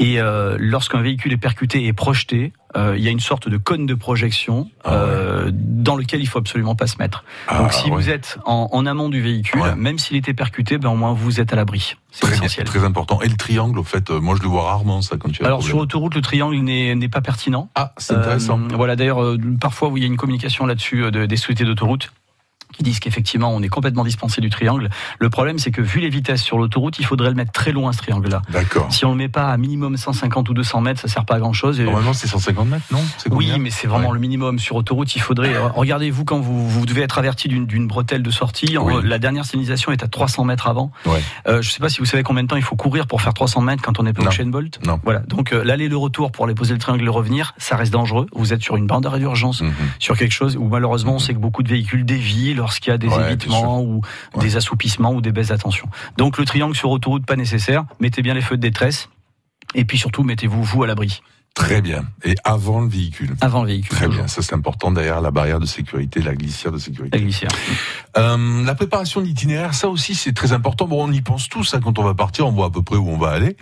Et 0.00 0.20
euh, 0.20 0.56
lorsqu'un 0.60 1.00
véhicule 1.02 1.32
est 1.32 1.36
percuté 1.38 1.86
et 1.86 1.92
projeté, 1.92 2.52
euh, 2.76 2.94
il 2.96 3.02
y 3.02 3.08
a 3.08 3.10
une 3.10 3.18
sorte 3.18 3.48
de 3.48 3.56
cône 3.56 3.84
de 3.86 3.94
projection 3.94 4.70
euh, 4.86 5.46
ouais. 5.46 5.50
dans 5.52 5.96
lequel 5.96 6.20
il 6.20 6.26
faut 6.26 6.38
absolument 6.38 6.76
pas 6.76 6.86
se 6.86 6.98
mettre. 6.98 7.24
Ah, 7.48 7.58
Donc 7.58 7.72
si 7.72 7.90
vous 7.90 8.08
êtes 8.08 8.38
en, 8.44 8.68
en, 8.70 8.86
amont 8.86 9.08
du 9.08 9.20
véhicule, 9.20 9.60
Ouais. 9.60 9.74
même 9.74 9.98
s'il 9.98 10.16
était 10.16 10.34
percuté, 10.34 10.78
ben 10.78 10.90
au 10.90 10.94
moins 10.94 11.12
vous 11.14 11.40
êtes 11.40 11.52
à 11.52 11.56
l'abri. 11.56 11.96
C'est 12.12 12.28
essentiel. 12.30 12.64
très 12.66 12.84
important. 12.84 13.20
Et 13.22 13.28
le 13.28 13.36
triangle, 13.36 13.78
au 13.78 13.82
fait, 13.82 14.08
euh, 14.10 14.20
moi 14.20 14.36
je 14.36 14.42
le 14.42 14.48
vois 14.48 14.62
rarement 14.64 15.02
ça 15.02 15.16
quand 15.16 15.30
tu 15.32 15.44
Alors 15.44 15.62
sur 15.64 15.78
autoroute, 15.78 16.14
le 16.14 16.20
triangle 16.20 16.56
n'est 16.58 16.94
n'est 16.94 17.08
pas 17.08 17.20
pertinent. 17.20 17.68
Ah, 17.74 17.92
c'est 17.96 18.14
intéressant. 18.14 18.60
Euh, 18.60 18.76
voilà, 18.76 18.94
d'ailleurs, 18.94 19.22
euh, 19.22 19.36
parfois, 19.60 19.90
il 19.96 20.02
y 20.02 20.04
a 20.04 20.06
une 20.06 20.16
communication 20.16 20.64
là-dessus 20.66 21.04
euh, 21.04 21.10
de- 21.10 21.26
des 21.26 21.36
sociétés 21.36 21.64
d'autoroute 21.64 22.12
qui 22.72 22.82
disent 22.82 23.00
qu'effectivement, 23.00 23.52
on 23.54 23.62
est 23.62 23.68
complètement 23.68 24.04
dispensé 24.04 24.40
du 24.40 24.50
triangle. 24.50 24.88
Le 25.18 25.30
problème, 25.30 25.58
c'est 25.58 25.70
que 25.70 25.80
vu 25.82 26.00
les 26.00 26.10
vitesses 26.10 26.42
sur 26.42 26.58
l'autoroute, 26.58 26.98
il 26.98 27.04
faudrait 27.06 27.28
le 27.30 27.34
mettre 27.34 27.50
très 27.52 27.72
loin, 27.72 27.92
ce 27.92 27.98
triangle-là. 27.98 28.42
D'accord. 28.50 28.92
Si 28.92 29.04
on 29.04 29.10
le 29.10 29.16
met 29.16 29.28
pas 29.28 29.50
à 29.50 29.56
minimum 29.56 29.96
150 29.96 30.48
ou 30.48 30.54
200 30.54 30.80
mètres, 30.82 31.00
ça 31.00 31.08
sert 31.08 31.24
pas 31.24 31.36
à 31.36 31.38
grand-chose. 31.40 31.80
Et- 31.80 31.84
Normalement, 31.84 32.12
c'est 32.12 32.28
150 32.28 32.68
mètres, 32.68 32.84
non? 32.92 33.00
Oui, 33.30 33.52
mais 33.58 33.70
c'est 33.70 33.86
vraiment 33.86 34.08
Ouais. 34.08 34.14
le 34.14 34.20
minimum. 34.20 34.58
Sur 34.58 34.76
autoroute, 34.76 35.14
il 35.16 35.20
faudrait. 35.22 35.54
euh, 35.54 35.68
Regardez-vous 35.74 36.24
quand 36.24 36.38
vous, 36.40 36.68
vous 36.68 36.86
devez 36.86 37.02
être 37.02 37.18
averti 37.18 37.48
d'une 37.48 37.86
bretelle 37.88 38.22
de 38.22 38.30
sortie. 38.30 38.76
Oui. 38.78 38.94
La 39.04 39.18
dernière 39.18 39.44
signalisation 39.44 39.90
est 39.92 40.02
à 40.04 40.08
300 40.08 40.44
mètres 40.44 40.66
avant. 40.68 40.92
Ouais. 41.06 41.22
Euh, 41.48 41.62
je 41.62 41.70
sais 41.70 41.80
pas 41.80 41.88
si 41.88 41.98
vous 41.98 42.04
savez 42.06 42.22
combien 42.22 42.42
de 42.42 42.48
temps 42.48 42.56
il 42.56 42.62
faut 42.62 42.76
courir 42.76 43.06
pour 43.06 43.22
faire 43.22 43.34
300 43.34 43.60
mètres 43.62 43.82
quand 43.82 43.98
on 43.98 44.06
est 44.06 44.12
pas 44.12 44.26
au 44.26 44.30
chain 44.30 44.46
bolt. 44.46 44.78
Non. 44.86 45.00
Voilà. 45.04 45.20
Donc 45.20 45.52
euh, 45.52 45.64
l'aller 45.64 45.88
le 45.88 45.96
retour 45.96 46.30
pour 46.32 46.44
aller 46.44 46.54
poser 46.54 46.74
le 46.74 46.78
triangle 46.78 47.02
et 47.02 47.04
le 47.04 47.10
revenir, 47.10 47.54
ça 47.58 47.76
reste 47.76 47.92
dangereux. 47.92 48.26
Vous 48.34 48.52
êtes 48.52 48.62
sur 48.62 48.76
une 48.76 48.86
bande 48.86 49.02
d'arrêt 49.04 49.18
d'urgence, 49.18 49.62
Mhm. 49.62 49.72
sur 49.98 50.16
quelque 50.16 50.32
chose 50.32 50.56
où 50.56 50.64
malheureusement 50.68 51.14
on 51.14 51.18
sait 51.18 51.32
que 51.34 51.38
beaucoup 51.38 51.62
de 51.62 51.68
véhicules 51.68 52.04
dévient 52.04 52.54
lorsqu'il 52.58 52.90
y 52.90 52.94
a 52.94 52.98
des 52.98 53.08
Ouais, 53.08 53.32
évitements 53.32 53.80
ou 53.80 54.02
Ouais. 54.34 54.42
des 54.44 54.56
assoupissements 54.56 55.12
ou 55.12 55.20
des 55.22 55.32
baisses 55.32 55.48
d'attention. 55.48 55.88
Donc 56.18 56.36
le 56.38 56.44
triangle 56.44 56.76
sur 56.76 56.90
autoroute 56.90 57.24
pas 57.24 57.36
nécessaire. 57.36 57.84
Mettez 58.00 58.20
bien 58.22 58.34
les 58.34 58.42
feux 58.42 58.56
de 58.56 58.62
détresse. 58.62 59.08
Et 59.74 59.84
puis 59.84 59.96
surtout, 59.98 60.22
mettez-vous 60.22 60.62
vous 60.62 60.82
à 60.82 60.86
l'abri 60.86 61.22
Très 61.54 61.80
bien. 61.82 62.04
Et 62.24 62.36
avant 62.44 62.80
le 62.80 62.88
véhicule. 62.88 63.34
avant 63.40 63.62
le 63.62 63.68
véhicule. 63.68 63.90
Très 63.90 64.06
toujours. 64.06 64.20
bien, 64.20 64.28
ça 64.28 64.42
c'est 64.42 64.54
important 64.54 64.92
derrière 64.92 65.20
la 65.20 65.32
barrière 65.32 65.58
de 65.58 65.66
sécurité, 65.66 66.22
la 66.22 66.34
glissière 66.36 66.70
de 66.72 66.76
La 66.78 66.82
sécurité. 66.84 67.20
glissière. 67.20 67.50
Euh, 68.16 68.64
la 68.64 68.74
préparation 68.76 69.20
de 69.20 69.26
l'itinéraire, 69.26 69.74
ça 69.74 69.88
aussi 69.88 70.14
c'est 70.14 70.32
très 70.32 70.52
important. 70.52 70.86
Bon, 70.86 71.08
on 71.08 71.12
y 71.12 71.20
pense 71.20 71.48
tous 71.48 71.74
hein, 71.74 71.80
quand 71.82 71.98
on 71.98 72.04
va 72.04 72.14
partir, 72.14 72.46
on 72.46 72.52
voit 72.52 72.66
à 72.66 72.70
peu 72.70 72.82
près 72.82 72.96
où 72.96 73.08
on 73.08 73.18
va 73.18 73.30
aller. 73.30 73.56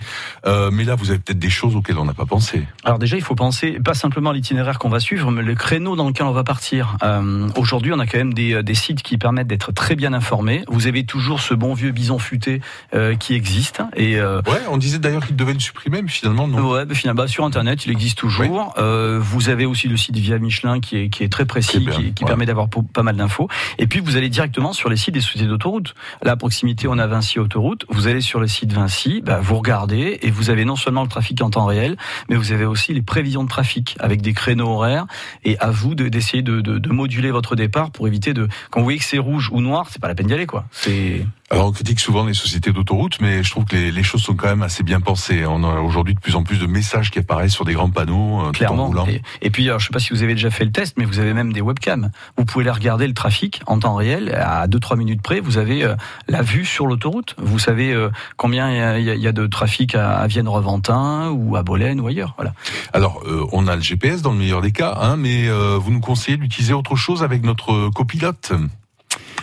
Euh, 0.46 0.70
mais 0.70 0.85
là, 0.85 0.94
vous 0.94 1.09
avez 1.11 1.18
peut-être 1.18 1.38
des 1.38 1.49
choses 1.51 1.75
auxquelles 1.75 1.99
on 1.99 2.05
n'a 2.05 2.12
pas 2.14 2.27
pensé. 2.27 2.66
Alors 2.85 2.99
déjà, 2.99 3.16
il 3.16 3.22
faut 3.22 3.35
penser 3.35 3.79
pas 3.83 3.94
simplement 3.94 4.31
à 4.31 4.35
l'itinéraire 4.35 4.79
qu'on 4.79 4.90
va 4.90 5.01
suivre, 5.01 5.31
mais 5.31 5.42
le 5.42 5.55
créneau 5.55 5.96
dans 5.96 6.07
lequel 6.07 6.27
on 6.27 6.33
va 6.33 6.44
partir. 6.44 6.99
Euh, 7.03 7.49
Aujourd'hui, 7.57 7.92
on 7.94 7.99
a 7.99 8.07
quand 8.07 8.18
même 8.18 8.35
des, 8.35 8.62
des 8.62 8.75
sites 8.75 9.03
qui 9.03 9.16
permettent 9.16 9.46
d'être 9.49 9.72
très 9.72 9.96
bien 9.96 10.12
informés. 10.12 10.64
Vous 10.68 10.87
avez 10.87 11.05
toujours 11.07 11.40
ce 11.40 11.55
bon 11.55 11.72
vieux 11.72 11.92
bison 11.92 12.18
futé 12.18 12.61
euh, 12.94 13.14
qui 13.16 13.35
existe. 13.35 13.83
Et 13.96 14.16
euh, 14.18 14.42
Ouais, 14.46 14.61
on 14.68 14.77
disait 14.77 14.99
d'ailleurs 14.99 15.27
qu'ils 15.27 15.37
devaient 15.37 15.55
le 15.55 15.61
supprimer, 15.61 16.03
mais 16.03 16.09
finalement 16.11 16.46
non. 16.46 16.72
Ouais, 16.72 16.85
bah, 16.85 16.94
finalement, 16.94 17.22
bah, 17.22 17.29
sur 17.29 17.44
Internet, 17.44 17.76
il 17.85 17.93
existe 17.93 18.19
toujours. 18.19 18.75
Euh, 18.79 19.19
vous 19.21 19.49
avez 19.49 19.67
aussi 19.67 19.89
le 19.89 19.97
site 19.97 20.17
Via 20.17 20.39
Michelin 20.39 20.81
qui 20.81 20.97
est, 20.97 21.09
qui 21.11 21.23
est 21.25 21.29
très 21.29 21.45
précis, 21.45 21.81
bien, 21.81 21.93
qui, 21.93 22.15
qui 22.15 22.25
ouais. 22.25 22.29
permet 22.29 22.47
d'avoir 22.47 22.69
pas 22.69 23.03
mal 23.03 23.17
d'infos. 23.17 23.49
Et 23.79 23.87
puis, 23.87 24.01
vous 24.01 24.17
allez 24.17 24.29
directement 24.29 24.73
sur 24.73 24.89
les 24.89 24.97
sites 24.97 25.15
des 25.15 25.21
sociétés 25.21 25.47
d'autoroute. 25.47 25.95
Là, 26.23 26.33
à 26.33 26.37
proximité, 26.37 26.89
on 26.89 26.99
a 26.99 27.07
Vinci 27.07 27.39
Autoroute. 27.39 27.85
Vous 27.89 28.07
allez 28.07 28.21
sur 28.21 28.41
le 28.41 28.47
site 28.47 28.73
Vinci, 28.73 29.21
bah, 29.25 29.41
vous 29.43 29.57
regardez 29.57 30.19
et 30.23 30.31
vous 30.31 30.51
avez 30.51 30.65
non 30.65 30.77
seulement 30.77 31.03
le 31.03 31.09
trafic 31.09 31.43
en 31.43 31.51
temps 31.51 31.67
réel, 31.67 31.97
mais 32.31 32.37
vous 32.37 32.53
avez 32.53 32.65
aussi 32.65 32.95
les 32.95 33.03
prévisions 33.03 33.45
de 33.45 33.49
trafic 33.49 33.97
avec 34.01 34.23
des 34.23 34.33
créneaux 34.33 34.69
horaires. 34.69 35.07
Et 35.45 35.59
à 35.59 35.71
vous 35.71 35.95
de- 35.95 36.09
d'essayer 36.09 36.43
de, 36.43 36.61
de, 36.61 36.79
de 36.79 36.89
moduler 36.91 37.31
votre 37.31 37.57
départ 37.57 37.91
pour 37.91 38.07
éviter 38.07 38.33
de. 38.33 38.49
Quand 38.71 38.81
vous 38.81 38.85
voyez 38.85 38.99
que 38.99 39.05
c'est 39.05 39.19
rouge 39.19 39.51
ou 39.53 39.61
noir, 39.61 39.89
c'est 39.91 40.01
pas 40.01 40.09
la 40.09 40.15
peine 40.15 40.29
d'y 40.29 40.35
aller, 40.35 40.47
quoi. 40.47 40.65
C'est. 40.71 41.27
Alors 41.49 41.67
on 41.67 41.73
critique 41.73 42.01
souvent 42.01 42.25
les 42.25 42.35
sociétés 42.35 42.73
d'autoroute, 42.73 43.19
mais 43.21 43.45
je 43.45 43.51
trouve 43.53 43.67
que 43.67 43.77
les, 43.77 43.93
les 43.93 44.03
choses 44.03 44.21
sont 44.23 44.35
quand 44.35 44.49
même 44.49 44.62
assez 44.62 44.83
bien 44.83 45.01
pensées. 45.01 45.45
On 45.47 45.62
a 45.62 45.79
aujourd'hui 45.81 46.15
de 46.15 46.19
plus 46.19 46.35
en 46.35 46.43
plus 46.43 46.59
de 46.59 46.67
messages 46.67 47.12
qui 47.12 47.21
apparaissent 47.21 47.53
sur 47.53 47.65
des 47.66 47.74
grands 47.74 47.90
panneaux 47.90 48.40
euh, 48.40 48.42
tout 48.44 48.48
en 48.48 48.50
Clairement. 48.52 49.07
Et, 49.09 49.20
et 49.42 49.50
puis, 49.50 49.66
alors, 49.68 49.79
je 49.81 49.87
sais 49.87 49.92
pas 49.92 49.98
si 49.98 50.11
vous 50.14 50.22
avez 50.22 50.35
déjà 50.35 50.50
fait 50.50 50.64
le 50.64 50.72
test, 50.72 50.94
mais 50.96 51.05
vous 51.05 51.18
avez 51.18 51.35
même 51.35 51.52
des 51.52 51.61
webcams. 51.61 52.11
Vous 52.38 52.44
pouvez 52.44 52.64
aller 52.64 52.70
regarder 52.70 53.07
le 53.07 53.12
trafic 53.14 53.61
en 53.66 53.79
temps 53.79 53.94
réel. 53.96 54.35
À 54.35 54.66
2-3 54.68 54.96
minutes 54.96 55.20
près, 55.22 55.40
vous 55.40 55.59
avez 55.59 55.85
euh, 55.85 55.94
la 56.29 56.42
vue 56.42 56.64
sur 56.64 56.87
l'autoroute. 56.87 57.35
Vous 57.38 57.59
savez 57.59 57.92
euh, 57.92 58.11
combien 58.37 58.96
il 58.96 59.05
y 59.05 59.11
a- 59.11 59.14
y, 59.14 59.33
de 59.33 59.46
trafic 59.46 59.94
à, 59.94 60.16
à 60.18 60.26
Vienne-Reventin 60.26 61.31
ou 61.31 61.57
à 61.57 61.62
Bolène 61.62 62.00
ou 62.00 62.07
ailleurs. 62.07 62.35
Voilà. 62.37 62.52
Alors, 62.92 63.22
euh, 63.26 63.44
on 63.52 63.66
a 63.66 63.76
le 63.76 63.83
GPS 63.83 64.22
dans 64.22 64.33
le 64.33 64.38
meilleur 64.38 64.61
des 64.62 64.72
cas, 64.72 64.96
hein, 65.00 65.16
mais 65.16 65.48
vous 65.48 65.90
nous 65.90 66.00
conseillez 66.00 66.37
d'utiliser 66.37 66.72
autre 66.72 66.96
chose 66.96 67.22
avec 67.22 67.42
notre 67.44 67.90
copilote, 67.90 68.52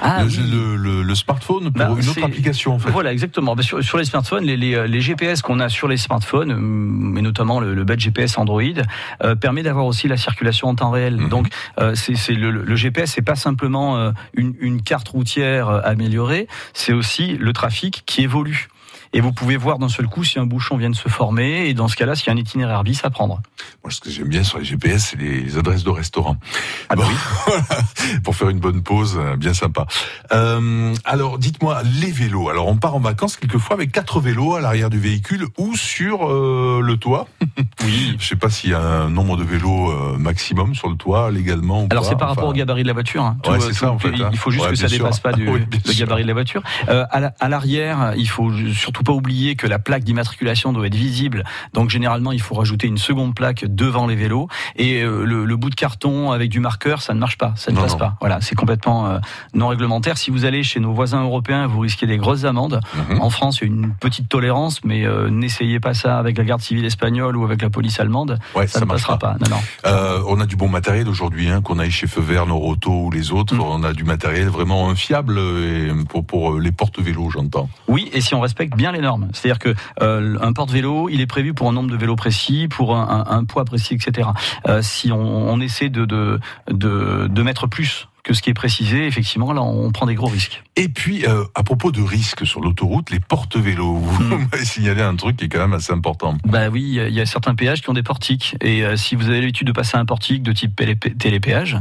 Ah, 0.02 0.24
le, 0.24 0.28
oui. 0.30 0.38
le- 0.52 0.76
le- 0.76 1.04
le 1.04 1.16
smartphone 1.16 1.64
pour 1.72 1.72
Bah, 1.74 1.90
une 2.00 2.10
autre 2.10 2.24
application 2.24 2.74
en 2.76 2.80
fait. 2.80 2.90
Voilà, 2.90 3.12
exactement. 3.14 3.56
Bah, 3.56 3.64
sur, 3.64 3.84
sur 3.84 3.98
les 3.98 4.06
smartphones, 4.06 4.44
les, 4.44 4.58
les, 4.58 4.88
les 4.88 5.02
GPS 5.02 5.42
qu'on 5.42 5.60
a 5.60 5.70
sur 5.70 5.88
les 5.88 5.98
smartphones, 5.98 6.52
hum, 6.52 7.16
et 7.18 7.22
notamment 7.22 7.60
le, 7.60 7.74
le 7.74 7.84
badge 7.84 8.04
GPS 8.04 8.38
Android, 8.38 8.62
euh, 9.24 9.36
permet 9.36 9.64
d'avoir 9.64 9.86
aussi 9.86 10.08
la 10.08 10.18
circulation 10.18 10.68
en 10.68 10.76
temps 10.76 10.92
réel. 10.92 11.18
Mhm. 11.18 11.30
Donc, 11.30 11.48
euh, 11.80 11.94
c'est 11.96 12.34
le 12.34 12.76
GPS, 12.76 13.12
c'est 13.14 13.22
pas 13.22 13.36
simplement 13.36 13.98
euh, 13.98 14.12
une, 14.34 14.56
une 14.60 14.82
carte 14.82 15.08
routière 15.10 15.70
euh, 15.70 15.80
améliorée, 15.84 16.48
c'est 16.74 16.94
aussi 16.94 17.38
le 17.38 17.54
trafic 17.54 18.04
qui 18.06 18.22
évolue. 18.24 18.68
Et 19.14 19.22
vous 19.22 19.32
pouvez 19.32 19.58
voir 19.58 19.78
d'un 19.80 19.90
seul 19.90 20.08
coup 20.08 20.24
si 20.24 20.40
un 20.40 20.46
bouchon 20.46 20.76
vient 20.78 20.90
de 20.90 20.96
se 20.96 21.08
former, 21.08 21.68
et 21.70 21.74
dans 21.74 21.88
ce 21.88 21.96
cas-là, 21.96 22.16
s'il 22.16 22.28
y 22.28 22.30
a 22.30 22.34
un 22.34 22.38
itinéraire 22.38 22.84
bis 22.84 23.00
à 23.06 23.10
prendre. 23.10 23.42
Moi, 23.84 23.92
ce 23.92 24.00
que 24.02 24.10
j'aime 24.10 24.28
bien 24.28 24.44
sur 24.44 24.58
les 24.60 24.66
GPS, 24.66 25.10
c'est 25.12 25.18
les 25.20 25.58
adresses 25.58 25.84
de 25.84 25.90
restaurants. 25.92 26.38
Ah 26.90 26.96
bah 26.96 27.04
Bon, 27.04 27.10
voilà, 27.48 27.64
pour 28.24 28.36
faire 28.36 28.50
une 28.50 28.60
bonne 28.60 28.82
pause, 28.82 29.18
euh, 29.20 29.36
bien 29.36 29.54
sympa. 29.54 29.86
Euh, 30.32 30.94
alors, 31.06 31.38
dites-moi, 31.38 31.82
les 32.02 32.12
vélos. 32.12 32.50
Alors, 32.50 32.68
on 32.68 32.78
part 32.78 32.96
en 32.96 33.00
vacances 33.00 33.38
quelquefois 33.38 33.76
avec 33.76 33.92
quatre 33.92 34.20
vélos 34.20 34.56
à 34.56 34.62
l'arrière 34.62 34.90
du 34.90 35.00
véhicule 35.00 35.46
ou 35.58 35.76
sur 35.76 36.28
euh, 36.30 36.82
le 36.84 36.98
toit. 36.98 37.28
Oui. 37.86 38.16
Je 38.18 38.26
sais 38.26 38.38
pas 38.38 38.50
s'il 38.50 38.70
y 38.70 38.74
a 38.74 38.80
un 38.80 39.10
nombre 39.10 39.36
de 39.36 39.44
vélos 39.44 39.92
euh, 39.92 40.18
maximum 40.18 40.74
sur 40.74 40.88
le 40.90 40.96
toit 40.96 41.30
légalement. 41.32 41.84
Ou 41.84 41.88
Alors 41.92 42.06
c'est 42.06 42.16
par 42.16 42.30
Enfin, 42.32 42.36
rapport 42.36 42.50
au 42.50 42.54
gabarit 42.54 42.84
de 42.84 42.88
la 42.88 42.94
voiture. 42.94 43.24
hein. 43.26 43.36
Ouais, 43.46 43.58
Tout, 43.58 43.62
c'est 43.66 43.74
ça, 43.74 43.92
en 43.92 44.00
fait, 44.00 44.08
hein. 44.22 44.30
Il 44.32 44.38
faut 44.38 44.52
juste 44.52 44.64
Ouais, 44.64 44.70
que 44.72 44.78
ça 44.78 44.88
sûr. 44.88 45.00
dépasse 45.00 45.20
pas 45.20 45.34
du, 45.34 45.50
Oui, 45.50 45.60
le 45.86 45.94
gabarit 45.94 46.24
de 46.24 46.28
la 46.30 46.34
voiture. 46.34 46.64
Euh, 46.88 47.04
à 47.12 47.50
l'arrière, 47.50 48.14
il 48.16 48.30
faut 48.30 48.50
surtout 48.74 49.03
faut 49.04 49.12
pas 49.14 49.18
oublier 49.18 49.56
que 49.56 49.68
la 49.68 49.80
plaque 49.80 50.04
d'immatriculation 50.06 50.72
doit 50.72 50.88
être 50.88 50.96
visible. 50.96 51.44
Donc 51.74 51.90
généralement, 51.90 52.32
il 52.32 52.42
faut 52.42 52.56
rajouter 52.56 52.88
une 52.88 52.98
seconde 52.98 53.36
plaque 53.36 53.66
devant 53.68 54.08
les 54.08 54.16
vélos. 54.16 54.48
Et 54.78 55.02
euh, 55.02 55.26
le, 55.26 55.44
le 55.46 55.56
bout 55.58 55.70
de 55.70 55.76
carton 55.76 56.32
avec 56.32 56.50
du 56.50 56.60
marqueur, 56.62 57.02
ça 57.02 57.14
ne 57.14 57.20
marche 57.20 57.38
pas, 57.38 57.54
ça 57.58 57.72
ne 57.72 57.76
Non, 57.76 57.82
passe 57.84 57.94
non. 57.94 57.98
pas. 58.00 58.16
Voilà, 58.22 58.40
c'est 58.42 58.56
complètement 58.56 59.08
euh, 59.08 59.20
non 59.54 59.68
réglementaire. 59.68 60.18
Si 60.18 60.32
vous 60.32 60.46
allez 60.46 60.64
chez 60.64 60.80
nos 60.80 60.94
voisins 60.94 61.22
européens, 61.24 61.68
vous 61.68 61.80
risquez 61.82 62.08
des 62.08 62.18
grosses 62.18 62.46
amendes. 62.46 62.80
Mhm. 63.10 63.20
En 63.22 63.30
France, 63.30 63.60
il 63.62 63.68
y 63.68 63.72
a 63.72 63.74
une 63.74 63.94
petite 63.94 64.30
tolérance, 64.30 64.84
mais 64.86 65.06
euh, 65.06 65.30
n'essayez 65.30 65.80
pas 65.82 65.94
ça 65.94 66.18
avec 66.18 66.38
la 66.38 66.46
garde 66.46 66.62
civile 66.62 66.86
espagnole 66.86 67.36
ou 67.36 67.44
avec 67.44 67.62
la 67.62 67.70
police 67.70 68.00
allemande. 68.00 68.40
Ouais, 68.56 68.68
ça, 68.68 68.80
ça 68.80 68.86
ne 68.86 68.90
passera 68.90 69.20
pas. 69.20 69.36
Non, 69.42 69.50
non. 69.58 69.62
Euh, 69.86 70.22
on 70.28 70.40
a 70.40 70.46
du 70.46 70.56
bon 70.56 70.70
matériel 70.70 71.10
aujourd'hui, 71.10 71.50
hein, 71.50 71.62
qu'on 71.62 71.78
aille 71.80 71.92
chez 71.92 72.08
Feu 72.08 72.22
Vert, 72.22 72.46
Noroto 72.46 72.92
ou 73.08 73.12
les 73.12 73.32
autres. 73.32 73.54
Mm. 73.56 73.62
On 73.62 73.84
a 73.84 73.92
du 73.94 74.06
matériel 74.06 74.48
vraiment 74.48 74.96
fiable 74.96 75.38
et 75.40 75.92
pour, 76.08 76.26
pour 76.26 76.60
les 76.60 76.72
porte-vélos, 76.72 77.32
j'entends. 77.32 77.70
Oui, 77.88 78.10
et 78.14 78.22
si 78.22 78.34
on 78.36 78.40
respecte 78.42 78.76
bien 78.78 78.92
les 78.94 79.02
normes. 79.02 79.28
C'est-à-dire 79.34 79.60
que 79.60 79.74
euh, 80.02 80.38
un 80.42 80.54
porte-vélo, 80.54 81.10
il 81.10 81.20
est 81.22 81.28
prévu 81.28 81.54
pour 81.54 81.68
un 81.70 81.74
nombre 81.74 81.92
de 81.92 81.98
vélos 81.98 82.16
précis, 82.16 82.68
pour 82.70 82.96
un, 82.96 83.26
un- 83.28 83.38
un 83.38 83.44
poids 83.46 83.66
précis, 83.66 83.96
etc. 83.96 84.30
Euh, 84.68 84.82
si 84.82 85.12
on, 85.12 85.20
on 85.20 85.60
essaie 85.60 85.90
de, 85.90 86.06
de, 86.06 86.40
de, 86.70 87.28
de 87.30 87.44
mettre 87.44 87.68
plus 87.68 88.08
que 88.24 88.34
ce 88.34 88.42
qui 88.42 88.50
est 88.50 88.54
précisé, 88.54 89.06
effectivement, 89.06 89.52
là, 89.52 89.62
on 89.62 89.92
prend 89.92 90.06
des 90.06 90.16
gros 90.16 90.28
risques. 90.28 90.64
Et 90.78 90.88
puis, 90.88 91.26
euh, 91.28 91.44
à 91.56 91.64
propos 91.64 91.92
de 91.92 92.02
risques 92.02 92.48
sur 92.48 92.62
l'autoroute, 92.62 93.10
les 93.12 93.20
porte-vélos. 93.20 93.96
Vous 93.98 94.24
Mm. 94.24 94.48
m'avez 94.52 94.64
signalé 94.66 95.02
un 95.02 95.16
truc 95.16 95.36
qui 95.36 95.46
est 95.46 95.50
quand 95.50 95.60
même 95.60 95.74
assez 95.74 95.92
important. 95.92 96.38
Bah 96.46 96.70
oui, 96.70 96.82
il 97.08 97.14
y 97.14 97.20
a- 97.20 97.26
certains 97.26 97.54
péages 97.54 97.82
qui 97.82 97.90
ont 97.90 97.94
des 97.94 98.02
portiques. 98.04 98.56
Et 98.62 98.86
euh, 98.86 98.96
si 98.96 99.16
vous 99.16 99.28
avez 99.28 99.42
l'habitude 99.42 99.68
de 99.68 99.74
passer 99.74 99.98
un 99.98 100.06
portique 100.06 100.42
de 100.42 100.54
type 100.54 100.74
télé- 100.76 100.96
télépéage, 100.96 101.78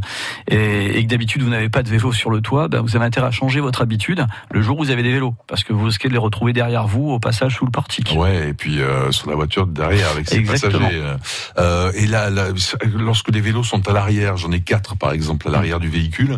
et, 0.49 0.99
et 0.99 1.05
que 1.05 1.09
d'habitude 1.09 1.43
vous 1.43 1.49
n'avez 1.51 1.69
pas 1.69 1.85
de 1.85 1.89
vélo 1.89 2.11
sur 2.13 2.31
le 2.31 2.41
toit, 2.41 2.67
bah, 2.67 2.81
vous 2.81 2.97
avez 2.97 3.05
intérêt 3.05 3.29
à 3.29 3.31
changer 3.31 3.61
votre 3.61 3.81
habitude 3.83 4.27
le 4.51 4.63
jour 4.63 4.79
où 4.81 4.83
vous 4.85 4.91
avez 4.91 5.05
des 5.05 5.13
vélos. 5.13 5.35
Parce 5.47 5.63
que 5.63 5.73
vous 5.73 5.85
risquez 5.85 6.09
de 6.09 6.13
les 6.13 6.19
retrouver 6.19 6.53
derrière 6.53 6.89
vous 6.89 7.09
au 7.11 7.21
passage 7.21 7.55
sous 7.57 7.65
le 7.67 7.71
portique. 7.71 8.15
Ouais, 8.17 8.49
et 8.49 8.53
puis 8.53 8.81
euh, 8.81 9.13
sur 9.13 9.31
la 9.31 9.37
voiture 9.37 9.67
derrière 9.69 10.11
avec 10.11 10.29
ses 10.29 10.39
Exactement. 10.39 10.89
passagers. 10.89 11.99
et 12.03 12.07
là, 12.09 12.31
là, 12.31 12.49
lorsque 12.97 13.29
les 13.31 13.41
vélos 13.41 13.63
sont 13.63 13.87
à 13.89 13.93
l'arrière, 13.93 14.37
j'en 14.37 14.51
ai 14.51 14.61
quatre 14.61 14.97
par 14.97 15.13
exemple 15.13 15.47
à 15.47 15.51
l'arrière 15.53 15.79
du 15.79 15.89
véhicule, 15.89 16.32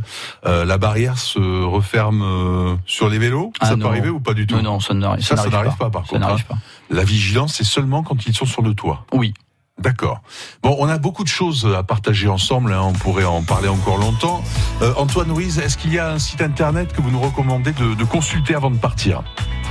euh, 0.46 0.64
la 0.64 0.78
barrière 0.78 1.18
se 1.18 1.38
referme 1.64 2.22
euh, 2.22 2.76
sur 2.86 3.08
les 3.08 3.18
vélos? 3.18 3.52
Ah 3.60 3.66
ça 3.66 3.76
non. 3.76 3.82
peut 3.86 3.88
arriver 3.92 4.08
ou 4.10 4.20
pas 4.20 4.34
du 4.34 4.46
tout? 4.46 4.56
Non, 4.56 4.62
non, 4.62 4.80
ça 4.80 4.94
n'arrive 4.94 5.24
Ça, 5.24 5.36
ça 5.36 5.48
n'arrive 5.48 5.76
pas, 5.76 5.90
par 5.90 6.06
Ça 6.06 6.18
contre. 6.18 6.28
hein. 6.28 6.36
pas. 6.48 6.56
La 6.90 7.04
vigilance, 7.04 7.54
c'est 7.54 7.64
seulement 7.64 8.02
quand 8.02 8.26
ils 8.26 8.34
sont 8.34 8.46
sur 8.46 8.62
le 8.62 8.74
toit. 8.74 9.06
Oui. 9.12 9.34
D'accord. 9.76 10.20
Bon, 10.62 10.76
on 10.78 10.88
a 10.88 10.98
beaucoup 10.98 11.24
de 11.24 11.28
choses 11.28 11.66
à 11.76 11.82
partager 11.82 12.28
ensemble. 12.28 12.72
hein, 12.72 12.82
on 12.84 12.92
pourrait 12.92 13.24
en 13.24 13.42
parler 13.42 13.66
encore 13.68 13.98
longtemps. 13.98 14.40
Euh, 14.82 14.92
Antoine 14.96 15.32
Ruiz, 15.32 15.58
est-ce 15.58 15.76
qu'il 15.76 15.92
y 15.92 15.98
a 15.98 16.10
un 16.12 16.20
site 16.20 16.42
internet 16.42 16.92
que 16.92 17.02
vous 17.02 17.10
nous 17.10 17.20
recommandez 17.20 17.72
de, 17.72 17.94
de 17.94 18.04
consulter 18.04 18.54
avant 18.54 18.70
de 18.70 18.76
partir? 18.76 19.24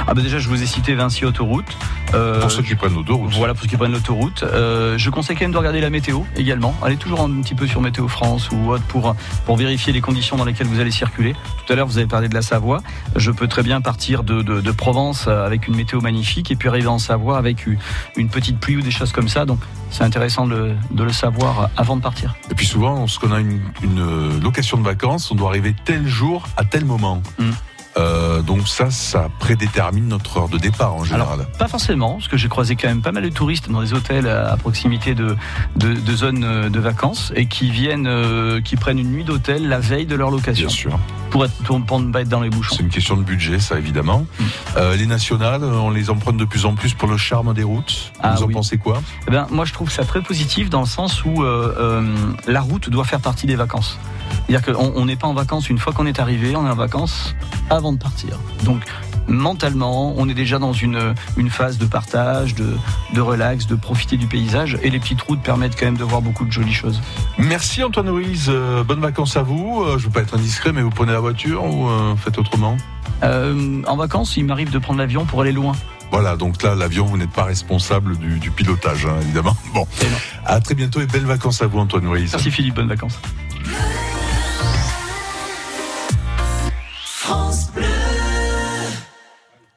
Ah 0.07 0.13
bah 0.13 0.21
déjà, 0.21 0.39
je 0.39 0.49
vous 0.49 0.61
ai 0.61 0.65
cité 0.65 0.95
Vinci 0.95 1.25
Autoroute. 1.25 1.77
Euh, 2.13 2.41
Pour 2.41 2.51
ceux 2.51 2.61
qui 2.61 2.75
prennent 2.75 2.93
l'autoroute. 2.93 3.31
Voilà, 3.33 3.53
pour 3.53 3.63
ceux 3.63 3.69
qui 3.69 3.77
prennent 3.77 3.91
l'autoroute. 3.91 4.43
Euh, 4.43 4.97
je 4.97 5.09
conseille 5.09 5.35
quand 5.35 5.45
même 5.45 5.51
de 5.51 5.57
regarder 5.57 5.81
la 5.81 5.89
météo 5.89 6.21
également. 6.35 6.75
Allez 6.83 6.97
toujours 6.97 7.21
un 7.21 7.41
petit 7.41 7.55
peu 7.55 7.65
sur 7.67 7.81
Météo 7.81 8.07
France 8.07 8.49
ou 8.51 8.71
autre 8.71 8.83
pour, 8.83 9.15
pour 9.45 9.55
vérifier 9.55 9.93
les 9.93 10.01
conditions 10.01 10.35
dans 10.35 10.45
lesquelles 10.45 10.67
vous 10.67 10.79
allez 10.79 10.91
circuler. 10.91 11.33
Tout 11.65 11.73
à 11.73 11.75
l'heure, 11.75 11.87
vous 11.87 11.97
avez 11.97 12.07
parlé 12.07 12.27
de 12.29 12.33
la 12.35 12.41
Savoie. 12.41 12.81
Je 13.15 13.31
peux 13.31 13.47
très 13.47 13.63
bien 13.63 13.81
partir 13.81 14.23
de, 14.23 14.41
de, 14.41 14.61
de 14.61 14.71
Provence 14.71 15.27
avec 15.27 15.67
une 15.67 15.75
météo 15.75 16.01
magnifique 16.01 16.51
et 16.51 16.55
puis 16.55 16.67
arriver 16.69 16.87
en 16.87 16.99
Savoie 16.99 17.37
avec 17.37 17.65
une, 17.65 17.77
une 18.17 18.29
petite 18.29 18.59
pluie 18.59 18.77
ou 18.77 18.81
des 18.81 18.91
choses 18.91 19.11
comme 19.11 19.29
ça. 19.29 19.45
Donc, 19.45 19.59
c'est 19.89 20.03
intéressant 20.03 20.45
de, 20.45 20.73
de 20.91 21.03
le 21.03 21.13
savoir 21.13 21.69
avant 21.77 21.95
de 21.95 22.01
partir. 22.01 22.35
Et 22.51 22.55
puis 22.55 22.65
souvent, 22.67 22.95
lorsqu'on 22.99 23.31
a 23.31 23.39
une, 23.39 23.61
une 23.83 24.39
location 24.41 24.77
de 24.77 24.83
vacances, 24.83 25.31
on 25.31 25.35
doit 25.35 25.49
arriver 25.49 25.73
tel 25.85 26.05
jour 26.07 26.47
à 26.57 26.65
tel 26.65 26.85
moment. 26.85 27.21
Mm. 27.39 27.51
Euh, 27.97 28.41
donc 28.41 28.67
ça, 28.67 28.89
ça 28.89 29.29
prédétermine 29.39 30.07
notre 30.07 30.37
heure 30.37 30.49
de 30.49 30.57
départ 30.57 30.95
en 30.95 31.03
général. 31.03 31.47
Pas 31.59 31.67
forcément, 31.67 32.13
parce 32.13 32.27
que 32.27 32.37
j'ai 32.37 32.49
croisé 32.49 32.75
quand 32.75 32.87
même 32.87 33.01
pas 33.01 33.11
mal 33.11 33.23
de 33.23 33.29
touristes 33.29 33.69
dans 33.69 33.81
des 33.81 33.93
hôtels 33.93 34.27
à 34.27 34.57
proximité 34.57 35.13
de, 35.13 35.35
de, 35.75 35.93
de 35.93 36.15
zones 36.15 36.43
euh, 36.43 36.69
de 36.69 36.79
vacances 36.79 37.31
et 37.35 37.45
qui 37.45 37.69
viennent, 37.69 38.07
euh, 38.07 38.61
qui 38.61 38.75
prennent 38.75 38.99
une 38.99 39.11
nuit 39.11 39.23
d'hôtel 39.23 39.67
la 39.67 39.79
veille 39.79 40.05
de 40.05 40.15
leur 40.15 40.31
location 40.31 40.67
Bien 40.67 40.75
sûr. 40.75 40.99
pour, 41.29 41.45
être, 41.45 41.53
pour, 41.85 41.99
ne 41.99 42.11
pas 42.11 42.21
être 42.21 42.29
dans 42.29 42.41
les 42.41 42.49
bouchons. 42.49 42.75
C'est 42.75 42.83
une 42.83 42.89
question 42.89 43.15
de 43.15 43.23
budget, 43.23 43.59
ça 43.59 43.77
évidemment. 43.77 44.19
Mm. 44.39 44.43
Euh, 44.77 44.95
les 44.95 45.05
nationales, 45.05 45.63
on 45.63 45.89
les 45.89 46.09
emprunte 46.09 46.37
de 46.37 46.45
plus 46.45 46.65
en 46.65 46.73
plus 46.73 46.93
pour 46.93 47.07
le 47.07 47.17
charme 47.17 47.53
des 47.53 47.63
routes. 47.63 48.11
Ah 48.21 48.35
vous 48.35 48.43
en 48.43 48.47
pensez 48.49 48.77
quoi? 48.77 49.01
Eh 49.27 49.31
ben, 49.31 49.47
moi, 49.51 49.65
je 49.65 49.73
trouve 49.73 49.91
ça 49.91 50.03
très 50.03 50.21
positif 50.21 50.69
dans 50.69 50.81
le 50.81 50.87
sens 50.87 51.23
où 51.25 51.43
la 52.47 52.61
route 52.61 52.89
doit 52.89 53.03
faire 53.03 53.19
partie 53.19 53.45
des 53.45 53.55
vacances. 53.55 53.97
C'est-à-dire 54.47 54.73
qu'on 54.73 54.93
on 54.95 55.05
n'est 55.05 55.15
pas 55.15 55.27
en 55.27 55.33
vacances 55.33 55.69
une 55.69 55.77
fois 55.77 55.93
qu'on 55.93 56.05
est 56.05 56.19
arrivé, 56.19 56.55
on 56.55 56.65
est 56.65 56.69
en 56.69 56.75
vacances 56.75 57.35
avant 57.69 57.82
de 57.91 57.97
partir. 57.97 58.37
Donc, 58.63 58.83
mentalement, 59.27 60.13
on 60.17 60.29
est 60.29 60.33
déjà 60.33 60.59
dans 60.59 60.73
une, 60.73 61.13
une 61.37 61.49
phase 61.49 61.77
de 61.77 61.85
partage, 61.85 62.55
de, 62.55 62.75
de 63.13 63.21
relax, 63.21 63.67
de 63.67 63.75
profiter 63.75 64.17
du 64.17 64.27
paysage. 64.27 64.77
Et 64.83 64.89
les 64.89 64.99
petites 64.99 65.21
routes 65.21 65.41
permettent 65.41 65.77
quand 65.77 65.85
même 65.85 65.97
de 65.97 66.03
voir 66.03 66.21
beaucoup 66.21 66.45
de 66.45 66.51
jolies 66.51 66.73
choses. 66.73 67.01
Merci 67.37 67.83
Antoine 67.83 68.09
Ruiz, 68.09 68.45
Euh, 68.49 68.83
bonnes 68.83 69.01
vacances 69.01 69.35
à 69.37 69.41
vous. 69.43 69.83
Euh, 69.83 69.97
je 69.97 70.05
veux 70.05 70.11
pas 70.11 70.21
être 70.21 70.35
indiscret, 70.35 70.71
mais 70.71 70.81
vous 70.81 70.89
prenez 70.89 71.11
la 71.11 71.19
voiture 71.19 71.63
ou 71.65 71.87
euh, 71.89 72.15
faites 72.15 72.37
autrement 72.37 72.77
Euh, 73.23 73.81
en 73.87 73.95
vacances, 73.95 74.35
il 74.37 74.45
m'arrive 74.45 74.71
de 74.71 74.79
prendre 74.79 74.99
l'avion 74.99 75.25
pour 75.25 75.41
aller 75.41 75.51
loin. 75.51 75.73
Voilà, 76.11 76.35
donc 76.35 76.61
là, 76.61 76.75
l'avion, 76.75 77.05
vous 77.05 77.17
n'êtes 77.17 77.31
pas 77.31 77.45
responsable 77.45 78.17
du, 78.17 78.37
du 78.37 78.51
pilotage, 78.51 79.05
hein, 79.07 79.15
évidemment. 79.21 79.55
Bon, 79.73 79.87
à 80.45 80.59
très 80.59 80.75
bientôt 80.75 81.01
et 81.01 81.07
belles 81.07 81.25
vacances 81.25 81.61
à 81.63 81.67
vous, 81.67 81.79
Antoine 81.79 82.07
Ruiz. 82.07 82.31
Merci 82.33 82.51
Philippe, 82.51 82.75
bonnes 82.75 82.87
vacances. 82.89 83.17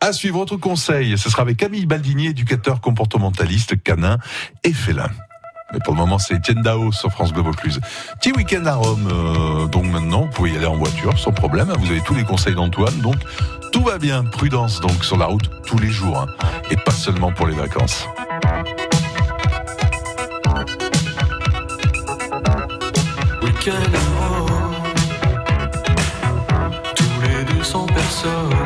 À 0.06 0.12
suivre 0.12 0.38
votre 0.38 0.56
conseil, 0.56 1.18
ce 1.18 1.28
sera 1.28 1.42
avec 1.42 1.56
Camille 1.56 1.84
Baldini, 1.84 2.28
éducateur 2.28 2.80
comportementaliste 2.80 3.82
canin 3.82 4.18
et 4.62 4.72
félin. 4.72 5.10
Mais 5.72 5.80
pour 5.80 5.94
le 5.94 5.98
moment, 5.98 6.20
c'est 6.20 6.36
Étienne 6.36 6.62
Dao 6.62 6.92
sur 6.92 7.10
France 7.10 7.32
Bleu 7.32 7.42
Vaucluse. 7.42 7.80
Petit 8.20 8.30
week-end 8.30 8.64
à 8.66 8.76
Rome, 8.76 9.08
euh, 9.10 9.66
donc 9.66 9.84
maintenant, 9.86 10.20
vous 10.20 10.30
pouvez 10.30 10.52
y 10.52 10.56
aller 10.56 10.66
en 10.66 10.76
voiture 10.76 11.18
sans 11.18 11.32
problème. 11.32 11.72
Vous 11.80 11.90
avez 11.90 12.02
tous 12.02 12.14
les 12.14 12.22
conseils 12.22 12.54
d'Antoine, 12.54 12.96
donc 13.00 13.16
tout 13.72 13.82
va 13.82 13.98
bien. 13.98 14.22
Prudence 14.22 14.80
donc 14.80 15.04
sur 15.04 15.16
la 15.16 15.26
route 15.26 15.50
tous 15.66 15.78
les 15.78 15.90
jours, 15.90 16.20
hein, 16.20 16.28
et 16.70 16.76
pas 16.76 16.92
seulement 16.92 17.32
pour 17.32 17.48
les 17.48 17.56
vacances. 17.56 18.06
À 23.66 24.28
Rome, 24.38 24.74
tous 26.94 27.20
les 27.22 27.56
200 27.56 27.86
personnes. 27.86 28.65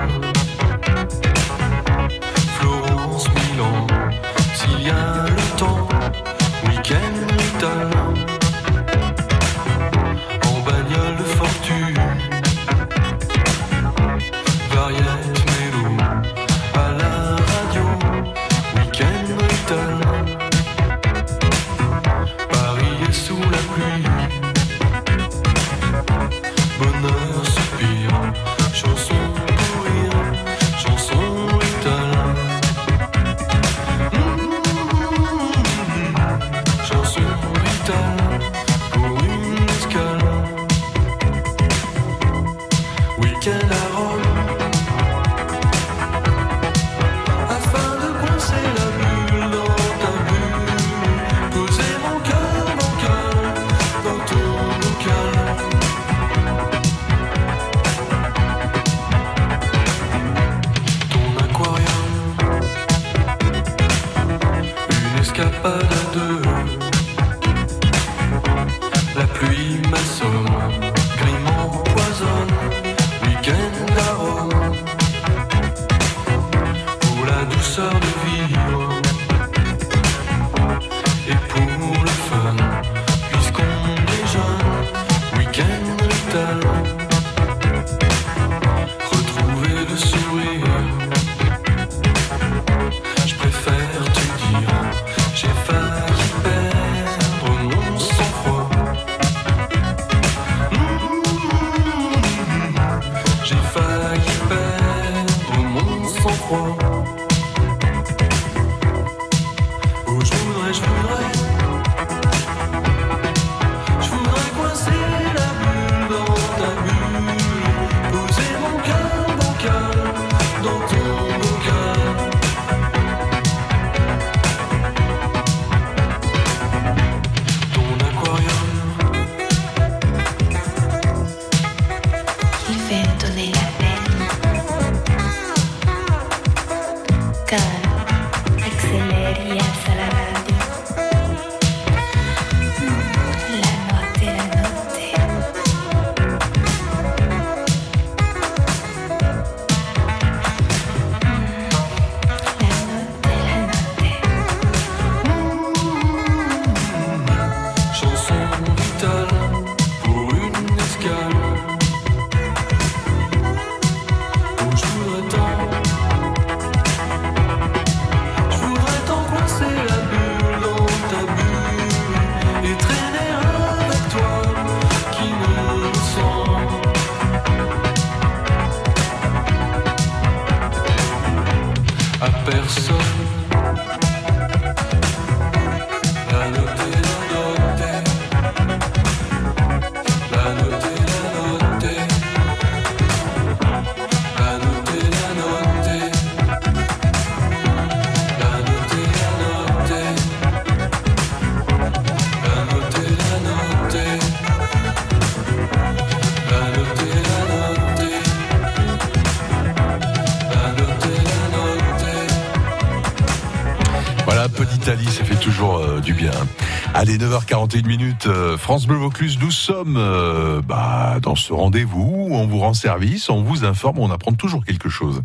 9h41 217.20 217.86
minutes, 217.86 218.26
euh, 218.28 218.56
France 218.56 218.86
Bleu 218.86 218.96
Vaucluse, 218.96 219.38
nous 219.42 219.50
sommes 219.50 219.98
euh, 219.98 220.62
bah, 220.62 221.18
dans 221.20 221.36
ce 221.36 221.52
rendez-vous 221.52 222.28
on 222.30 222.46
vous 222.46 222.60
rend 222.60 222.72
service, 222.72 223.28
on 223.28 223.42
vous 223.42 223.66
informe, 223.66 223.98
on 223.98 224.10
apprend 224.10 224.32
toujours 224.32 224.64
quelque 224.64 224.88
chose. 224.88 225.20